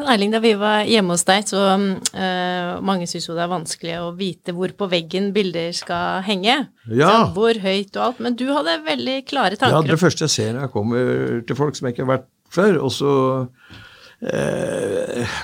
Men 0.00 0.08
Erling, 0.14 0.30
da 0.32 0.38
vi 0.40 0.54
var 0.56 0.86
hjemme 0.88 1.12
hos 1.12 1.26
deg, 1.28 1.44
så 1.50 1.60
uh, 1.76 2.70
mange 2.86 3.04
syns 3.10 3.26
jo 3.28 3.34
det 3.36 3.42
er 3.44 3.50
vanskelig 3.52 3.96
å 4.00 4.12
vite 4.16 4.54
hvor 4.56 4.72
på 4.72 4.86
veggen 4.88 5.28
bilder 5.36 5.74
skal 5.76 6.22
henge. 6.24 6.54
Ja. 6.88 7.10
Så 7.10 7.34
Hvor 7.36 7.58
høyt 7.60 7.98
og 7.98 8.04
alt. 8.06 8.22
Men 8.24 8.38
du 8.40 8.46
hadde 8.48 8.78
veldig 8.86 9.18
klare 9.28 9.58
tanker. 9.60 9.76
Ja, 9.76 9.92
det 9.92 10.00
første 10.00 10.24
jeg 10.24 10.32
ser 10.32 10.54
når 10.54 10.64
jeg 10.64 10.72
kommer 10.72 11.42
til 11.44 11.58
folk 11.58 11.76
som 11.76 11.88
jeg 11.88 11.96
ikke 11.96 12.06
har 12.06 12.14
vært 12.14 12.30
før, 12.50 12.78
og 12.86 12.94
så 12.96 13.12
uh, 14.24 15.34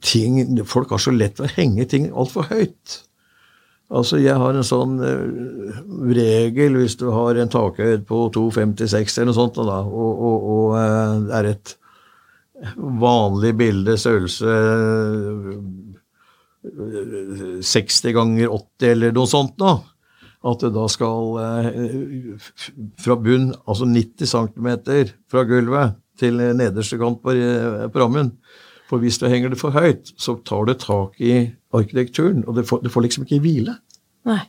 ting, 0.00 0.40
Folk 0.64 0.94
har 0.96 1.04
så 1.04 1.12
lett 1.12 1.36
for 1.36 1.44
å 1.44 1.56
henge 1.58 1.84
ting 1.92 2.08
altfor 2.08 2.48
høyt. 2.48 3.02
Altså, 3.88 4.16
jeg 4.20 4.40
har 4.40 4.56
en 4.56 4.68
sånn 4.68 4.96
uh, 5.04 5.74
regel 6.16 6.80
hvis 6.80 6.96
du 7.00 7.10
har 7.12 7.36
en 7.36 7.52
takhøyde 7.52 8.06
på 8.08 8.24
2,56 8.32 9.20
eller 9.20 9.28
noe 9.34 9.36
sånt, 9.36 9.60
da, 9.68 9.82
og, 9.84 10.24
og, 10.30 10.48
og 10.54 11.28
det 11.28 11.36
er 11.42 11.50
et 11.52 11.74
vanlig 12.76 13.52
bilde, 13.58 13.94
størrelse 14.00 14.54
eh, 14.58 15.58
60 17.62 18.12
ganger 18.16 18.50
80 18.50 18.90
eller 18.92 19.14
noe 19.16 19.30
sånt 19.30 19.54
noe. 19.62 19.78
at 20.48 20.60
det 20.62 20.70
da 20.74 20.84
skal 20.90 21.38
eh, 21.42 22.50
fra 23.02 23.16
bunn, 23.18 23.48
altså 23.66 23.88
90 23.90 24.30
cm 24.30 24.68
fra 25.30 25.42
gulvet 25.48 25.96
til 26.18 26.38
nederste 26.58 26.98
kant 26.98 27.18
på, 27.22 27.34
eh, 27.34 27.88
på 27.90 28.02
rammen. 28.02 28.30
For 28.88 29.02
hvis 29.02 29.18
du 29.20 29.26
henger 29.28 29.52
det 29.52 29.58
for 29.60 29.74
høyt, 29.74 30.12
så 30.16 30.36
tar 30.46 30.68
det 30.70 30.78
tak 30.84 31.18
i 31.20 31.50
arkitekturen, 31.74 32.44
og 32.46 32.54
du 32.56 32.62
får, 32.64 32.84
du 32.86 32.88
får 32.92 33.04
liksom 33.04 33.26
ikke 33.26 33.42
hvile. 33.44 33.74
Nei. 34.28 34.40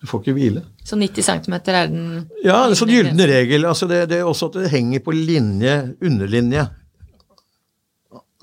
Du 0.00 0.06
får 0.08 0.22
ikke 0.22 0.36
hvile. 0.36 0.62
Så 0.86 0.96
90 0.96 1.26
cm 1.26 1.54
er 1.58 1.88
den 1.90 2.04
Ja, 2.44 2.62
en 2.66 2.76
sånn 2.78 2.88
gylne 2.92 3.26
regel. 3.28 3.66
altså 3.68 3.88
det, 3.90 4.06
det 4.08 4.20
er 4.20 4.28
også 4.28 4.48
at 4.48 4.60
det 4.62 4.70
henger 4.72 5.02
på 5.04 5.12
linje, 5.12 5.74
underlinje, 6.00 6.62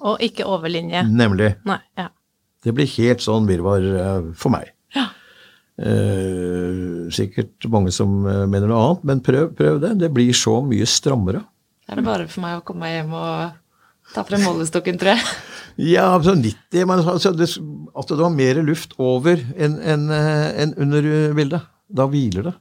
Og 0.06 0.22
ikke 0.22 0.46
overlinje. 0.46 1.04
nemlig. 1.10 1.56
Nei. 1.66 1.80
Ja. 1.98 2.10
Det 2.64 2.74
blir 2.76 2.90
helt 2.98 3.24
sånn 3.24 3.48
virvar 3.50 3.82
eh, 3.82 4.32
for 4.38 4.54
meg. 4.54 4.74
Ja. 4.96 5.08
Eh, 5.78 7.08
sikkert 7.14 7.68
mange 7.72 7.94
som 7.94 8.26
eh, 8.26 8.44
mener 8.50 8.70
noe 8.70 8.82
annet, 8.84 9.06
men 9.10 9.22
prøv, 9.26 9.52
prøv 9.58 9.80
det. 9.84 9.96
Det 10.02 10.10
blir 10.14 10.34
så 10.38 10.60
mye 10.66 10.88
strammere. 10.90 11.44
Er 11.88 12.00
det 12.00 12.06
bare 12.08 12.28
for 12.28 12.44
meg 12.44 12.60
å 12.60 12.64
komme 12.66 12.86
meg 12.86 12.98
hjem 12.98 13.14
og 13.16 14.14
ta 14.14 14.24
frem 14.28 14.44
målestokken, 14.48 15.00
tror 15.02 15.16
jeg? 15.16 15.28
Ja, 15.78 16.08
altså 16.16 16.34
90, 16.34 16.88
men 16.90 17.04
altså, 17.06 17.30
det, 17.38 17.52
at 17.54 18.10
det 18.10 18.16
var 18.18 18.32
mer 18.34 18.58
luft 18.66 18.96
over 18.98 19.38
enn 19.62 19.76
en, 19.78 20.08
en 20.10 20.72
under 20.82 21.06
eh, 21.06 21.36
bildet. 21.38 21.68
Da 21.94 22.08
hviler 22.10 22.48
det. 22.50 22.54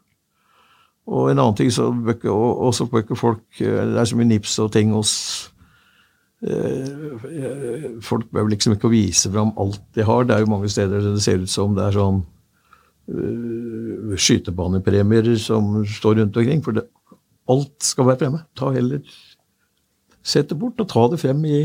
Og 1.09 1.31
en 1.31 1.38
annen 1.40 1.57
ting, 1.57 1.70
så 1.72 1.87
bøkker, 1.94 2.29
også 2.29 2.85
ikke 3.01 3.16
folk 3.16 3.44
Det 3.57 3.96
er 3.96 4.05
så 4.05 4.18
mye 4.18 4.29
nips 4.29 4.59
og 4.61 4.68
ting 4.75 4.92
hos 4.92 5.14
Folk 8.07 8.29
bør 8.35 8.49
liksom 8.53 8.75
ikke 8.77 8.90
vise 8.92 9.31
fram 9.33 9.53
alt 9.61 9.81
de 9.96 10.05
har. 10.07 10.27
Det 10.29 10.37
er 10.37 10.44
jo 10.44 10.51
mange 10.53 10.68
steder 10.72 11.01
det 11.05 11.22
ser 11.25 11.42
ut 11.42 11.51
som 11.53 11.75
det 11.77 11.87
er 11.87 11.96
sånn 11.96 12.20
eh, 13.09 14.16
skytebanepremier 14.20 15.33
som 15.42 15.81
står 15.88 16.20
rundt 16.22 16.37
omkring. 16.42 16.62
For 16.64 16.77
det, 16.77 16.87
alt 17.53 17.75
skal 17.87 18.09
være 18.11 18.20
fremme. 18.25 18.42
Ta 18.59 18.72
heller 18.77 19.03
Sett 20.27 20.49
det 20.51 20.57
bort 20.59 20.81
og 20.83 20.88
ta 20.90 21.05
det 21.12 21.20
frem 21.22 21.44
i 21.46 21.59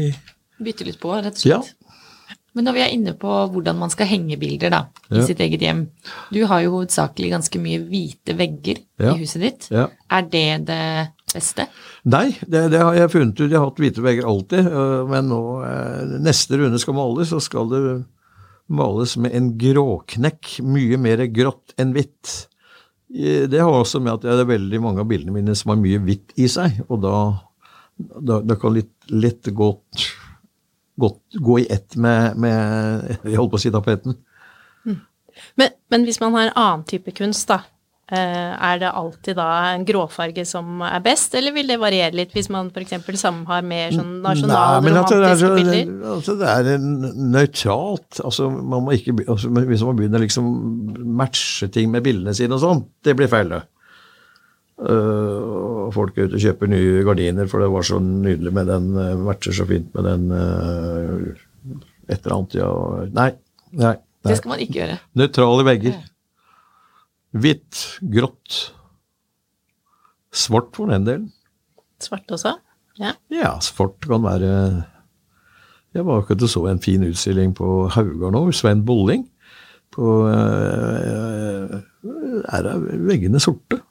Bytte 0.62 0.86
litt 0.86 1.00
på, 1.02 1.10
rett 1.18 1.34
og 1.34 1.42
slett. 1.42 1.72
Men 2.54 2.68
når 2.68 2.76
vi 2.76 2.82
er 2.84 2.92
inne 2.94 3.14
på 3.18 3.32
hvordan 3.50 3.78
man 3.80 3.90
skal 3.90 4.06
henge 4.12 4.36
bilder 4.38 4.70
da, 4.70 4.82
i 5.10 5.16
Ja. 5.18 5.24
sitt 5.26 5.40
eget 5.42 5.64
hjem 5.64 5.86
Du 6.30 6.44
har 6.46 6.60
jo 6.62 6.74
hovedsakelig 6.76 7.32
ganske 7.32 7.58
mye 7.64 7.80
hvite 7.88 8.36
vegger 8.38 8.78
Ja. 9.00 9.16
i 9.16 9.24
huset 9.24 9.42
ditt. 9.42 9.68
Ja. 9.72 9.88
Er 10.12 10.22
det 10.30 10.66
det 10.68 10.78
beste? 11.36 11.65
Nei, 12.12 12.28
det, 12.48 12.67
det 12.74 12.80
har 12.82 12.96
jeg 12.98 13.12
funnet 13.13 13.39
ut. 13.39 13.50
Jeg 13.50 13.58
har 13.58 13.67
hatt 13.70 13.82
hvite 13.82 14.04
vegger 14.06 14.28
alltid. 14.30 14.70
øh, 14.70 15.04
Men 15.10 15.30
nå, 15.32 15.41
øh, 15.67 16.15
neste 16.24 16.60
runde 16.60 16.80
skal 16.82 16.98
males, 16.98 17.32
så 17.34 17.41
skal 17.44 17.70
det 17.72 17.84
males 18.72 19.17
med 19.17 19.36
en 19.36 19.52
gråknekk. 19.60 20.58
Mye 20.63 21.00
mer 21.02 21.26
grått 21.34 21.76
enn 21.82 21.94
hvitt. 21.96 22.48
Det 23.12 23.60
har 23.60 23.67
også 23.67 24.00
med 24.00 24.13
at 24.13 24.24
det 24.24 24.38
er 24.39 24.48
veldig 24.48 24.80
mange 24.80 25.04
av 25.04 25.10
bildene 25.10 25.34
mine 25.36 25.56
som 25.60 25.74
har 25.74 25.82
mye 25.82 26.00
hvitt 26.00 26.32
i 26.39 26.46
seg. 26.48 26.78
Og 26.88 27.02
da, 27.04 27.15
da, 28.00 28.39
da 28.39 28.56
kan 28.60 28.78
litt 28.78 29.12
lett 29.12 29.52
godt, 29.52 30.06
godt 30.96 31.39
gå 31.44 31.58
i 31.60 31.67
ett 31.67 31.98
med, 32.00 32.38
med 32.39 33.17
Jeg 33.28 33.36
holdt 33.36 33.52
på 33.52 33.60
å 33.60 33.63
si 33.65 33.74
tapeten. 33.74 34.15
Men, 35.60 35.76
men 35.91 36.08
hvis 36.08 36.20
man 36.22 36.36
har 36.36 36.50
en 36.50 36.58
annen 36.60 36.88
type 36.88 37.12
kunst, 37.15 37.48
da, 37.52 37.62
er 38.17 38.80
det 38.82 38.89
alltid 38.91 39.38
da 39.39 39.47
en 39.71 39.86
gråfarge 39.88 40.43
som 40.47 40.82
er 40.84 41.00
best, 41.06 41.36
eller 41.39 41.54
vil 41.56 41.69
det 41.71 41.78
variere 41.80 42.17
litt 42.17 42.34
hvis 42.36 42.50
man 42.52 42.69
f.eks. 42.74 42.97
sammen 43.21 43.45
har 43.47 43.63
mer 43.63 43.93
sånn 43.95 44.17
nasjonale, 44.26 44.82
men 44.84 45.00
at 45.00 45.12
det 45.12 45.17
er, 45.17 45.24
romantiske 45.24 45.52
bilder? 45.56 45.91
altså 46.15 46.36
det 46.39 46.50
er 46.52 46.71
en- 46.74 47.32
nøytralt. 47.32 48.21
Altså, 48.24 48.50
man 48.52 48.84
må 48.86 48.95
ikke, 48.97 49.15
altså, 49.28 49.50
hvis 49.50 49.86
man 49.88 50.00
begynner 50.00 50.24
liksom 50.24 50.50
matche 51.21 51.69
ting 51.71 51.91
med 51.93 52.04
bildene 52.06 52.36
sine 52.36 52.58
og 52.58 52.63
sånn, 52.63 52.84
det 53.06 53.15
blir 53.19 53.32
feil, 53.32 53.54
det. 53.56 53.63
Uh, 54.82 55.91
folk 55.93 56.15
er 56.17 56.26
ute 56.26 56.39
og 56.39 56.41
kjøper 56.41 56.69
nye 56.71 57.04
gardiner, 57.06 57.50
for 57.52 57.62
det 57.62 57.69
var 57.69 57.86
så 57.86 58.00
nydelig 58.02 58.54
med 58.56 58.71
den, 58.71 58.88
uh, 58.97 59.12
matcher 59.28 59.54
så 59.54 59.67
fint 59.69 59.91
med 59.93 60.08
den 60.10 60.32
uh, 60.34 61.76
et 62.10 62.17
eller 62.26 62.38
annet, 62.38 62.56
ja. 62.58 62.71
Nei, 63.13 63.30
nei. 63.71 63.93
nei. 63.93 64.32
Det 64.32 64.39
skal 64.39 64.54
man 64.56 64.63
ikke 64.63 64.80
gjøre. 64.80 64.97
Nøytrale 65.17 65.67
vegger. 65.69 66.00
Hvitt, 67.32 68.00
grått, 68.12 68.74
svart 70.36 70.74
for 70.76 70.91
den 70.91 71.06
delen. 71.08 71.30
Svart 72.04 72.32
også? 72.34 72.58
Ja. 73.00 73.13
Ja, 73.32 73.54
svart 73.63 74.04
kan 74.04 74.24
være 74.26 74.50
Jeg 75.96 76.04
var 76.06 76.22
akkurat 76.22 76.44
og 76.44 76.52
så 76.52 76.65
en 76.67 76.82
fin 76.84 77.04
utstilling 77.08 77.54
på 77.56 77.88
Haugar 77.94 78.34
nå, 78.36 78.44
Svein 78.56 78.84
Bolling. 78.88 79.26
På 79.91 80.26
eh, 80.32 81.80
Er 82.52 82.70
veggene 83.08 83.39
sorte? 83.44 83.82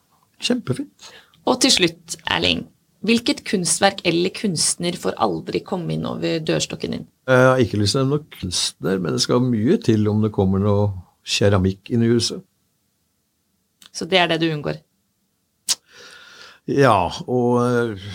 Kjempefint. 0.41 1.11
Og 1.49 1.61
til 1.61 1.73
slutt, 1.73 2.17
Erling. 2.29 2.67
Hvilket 3.05 3.45
kunstverk 3.49 4.03
eller 4.05 4.33
kunstner 4.37 4.97
får 5.01 5.17
aldri 5.25 5.63
komme 5.65 5.95
inn 5.95 6.05
over 6.09 6.41
dørstokken 6.45 6.97
din? 6.97 7.07
Jeg 7.29 7.47
har 7.49 7.61
ikke 7.63 7.81
lyst 7.81 7.97
til 7.97 8.03
å 8.03 8.05
nevne 8.05 8.19
noen 8.19 8.35
kunstner, 8.37 9.01
men 9.01 9.17
det 9.17 9.23
skal 9.25 9.45
mye 9.45 9.79
til 9.81 10.09
om 10.13 10.21
det 10.25 10.33
kommer 10.37 10.61
noe 10.61 10.91
keramikk 11.25 11.93
inn 11.93 12.05
i 12.05 12.11
huset. 12.13 12.45
Så 13.93 14.07
det 14.09 14.21
er 14.21 14.31
det 14.31 14.41
du 14.43 14.49
unngår. 14.51 14.81
Ja, 16.71 17.11
og 17.27 17.59
eh, 17.65 18.11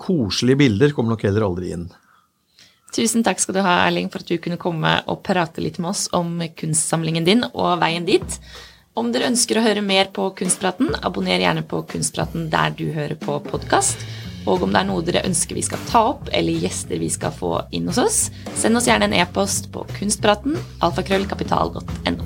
koselige 0.00 0.62
bilder 0.64 0.94
kommer 0.96 1.14
nok 1.14 1.24
heller 1.26 1.46
aldri 1.46 1.72
inn. 1.76 1.88
Tusen 2.96 3.24
takk 3.26 3.42
skal 3.42 3.58
du 3.58 3.64
ha, 3.64 3.82
Erling, 3.84 4.08
for 4.12 4.24
at 4.24 4.30
du 4.30 4.38
kunne 4.40 4.60
komme 4.60 4.94
og 5.10 5.20
prate 5.26 5.60
litt 5.60 5.76
med 5.82 5.92
oss 5.92 6.06
om 6.16 6.38
kunstsamlingen 6.56 7.26
din 7.26 7.44
og 7.52 7.76
veien 7.82 8.06
dit. 8.08 8.38
Om 8.96 9.10
dere 9.12 9.28
ønsker 9.28 9.58
å 9.60 9.64
høre 9.66 9.82
mer 9.84 10.08
på 10.16 10.30
Kunstpraten, 10.38 10.94
abonner 11.04 11.42
gjerne 11.42 11.66
på 11.68 11.82
Kunstpraten 11.90 12.46
der 12.48 12.72
du 12.78 12.86
hører 12.94 13.18
på 13.20 13.36
podkast. 13.44 14.06
Og 14.46 14.62
om 14.64 14.72
det 14.72 14.80
er 14.80 14.88
noe 14.88 15.04
dere 15.04 15.24
ønsker 15.26 15.58
vi 15.58 15.66
skal 15.66 15.82
ta 15.90 16.04
opp, 16.14 16.30
eller 16.32 16.64
gjester 16.64 17.02
vi 17.02 17.10
skal 17.12 17.34
få 17.34 17.58
inn 17.76 17.90
hos 17.90 18.00
oss, 18.00 18.18
send 18.56 18.78
oss 18.78 18.88
gjerne 18.88 19.10
en 19.10 19.18
e-post 19.18 19.68
på 19.74 19.84
kunstpraten, 19.98 20.56
alfakrøllkapital.no. 20.86 22.25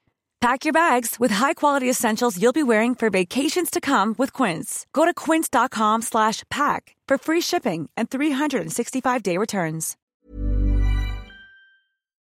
Pack 0.41 0.65
your 0.65 0.73
bags 0.73 1.19
with 1.19 1.33
high-quality 1.33 1.87
essentials 1.89 2.41
you'll 2.41 2.51
be 2.51 2.63
wearing 2.63 2.95
for 2.95 3.11
vacations 3.11 3.69
to 3.69 3.79
come 3.79 4.15
with 4.17 4.33
Quince. 4.33 4.87
Go 4.91 5.05
to 5.05 5.13
quince.com 5.13 6.01
slash 6.01 6.41
pack 6.49 6.95
for 7.07 7.19
free 7.19 7.41
shipping 7.41 7.89
and 7.95 8.09
365-day 8.09 9.37
returns. 9.37 9.95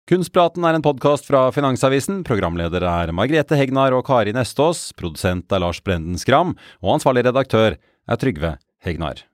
Kunstpraten 0.09 0.65
er 0.65 0.79
en 0.79 0.83
podkast 0.83 1.29
fra 1.29 1.51
Finansavisen. 1.53 2.23
Programleder 2.25 2.81
er 2.89 3.13
Margrethe 3.13 3.61
Hegnar 3.61 3.93
og 3.93 4.07
Kari 4.09 4.33
Nestås. 4.33 4.95
Produsent 4.97 5.53
er 5.53 5.61
Lars 5.61 5.85
Brenden 5.85 6.17
Skram. 6.17 6.57
Og 6.81 6.97
ansvarlig 6.97 7.29
redaktør 7.29 7.77
er 7.77 8.17
Trygve 8.17 8.57
Hegnar. 8.81 9.28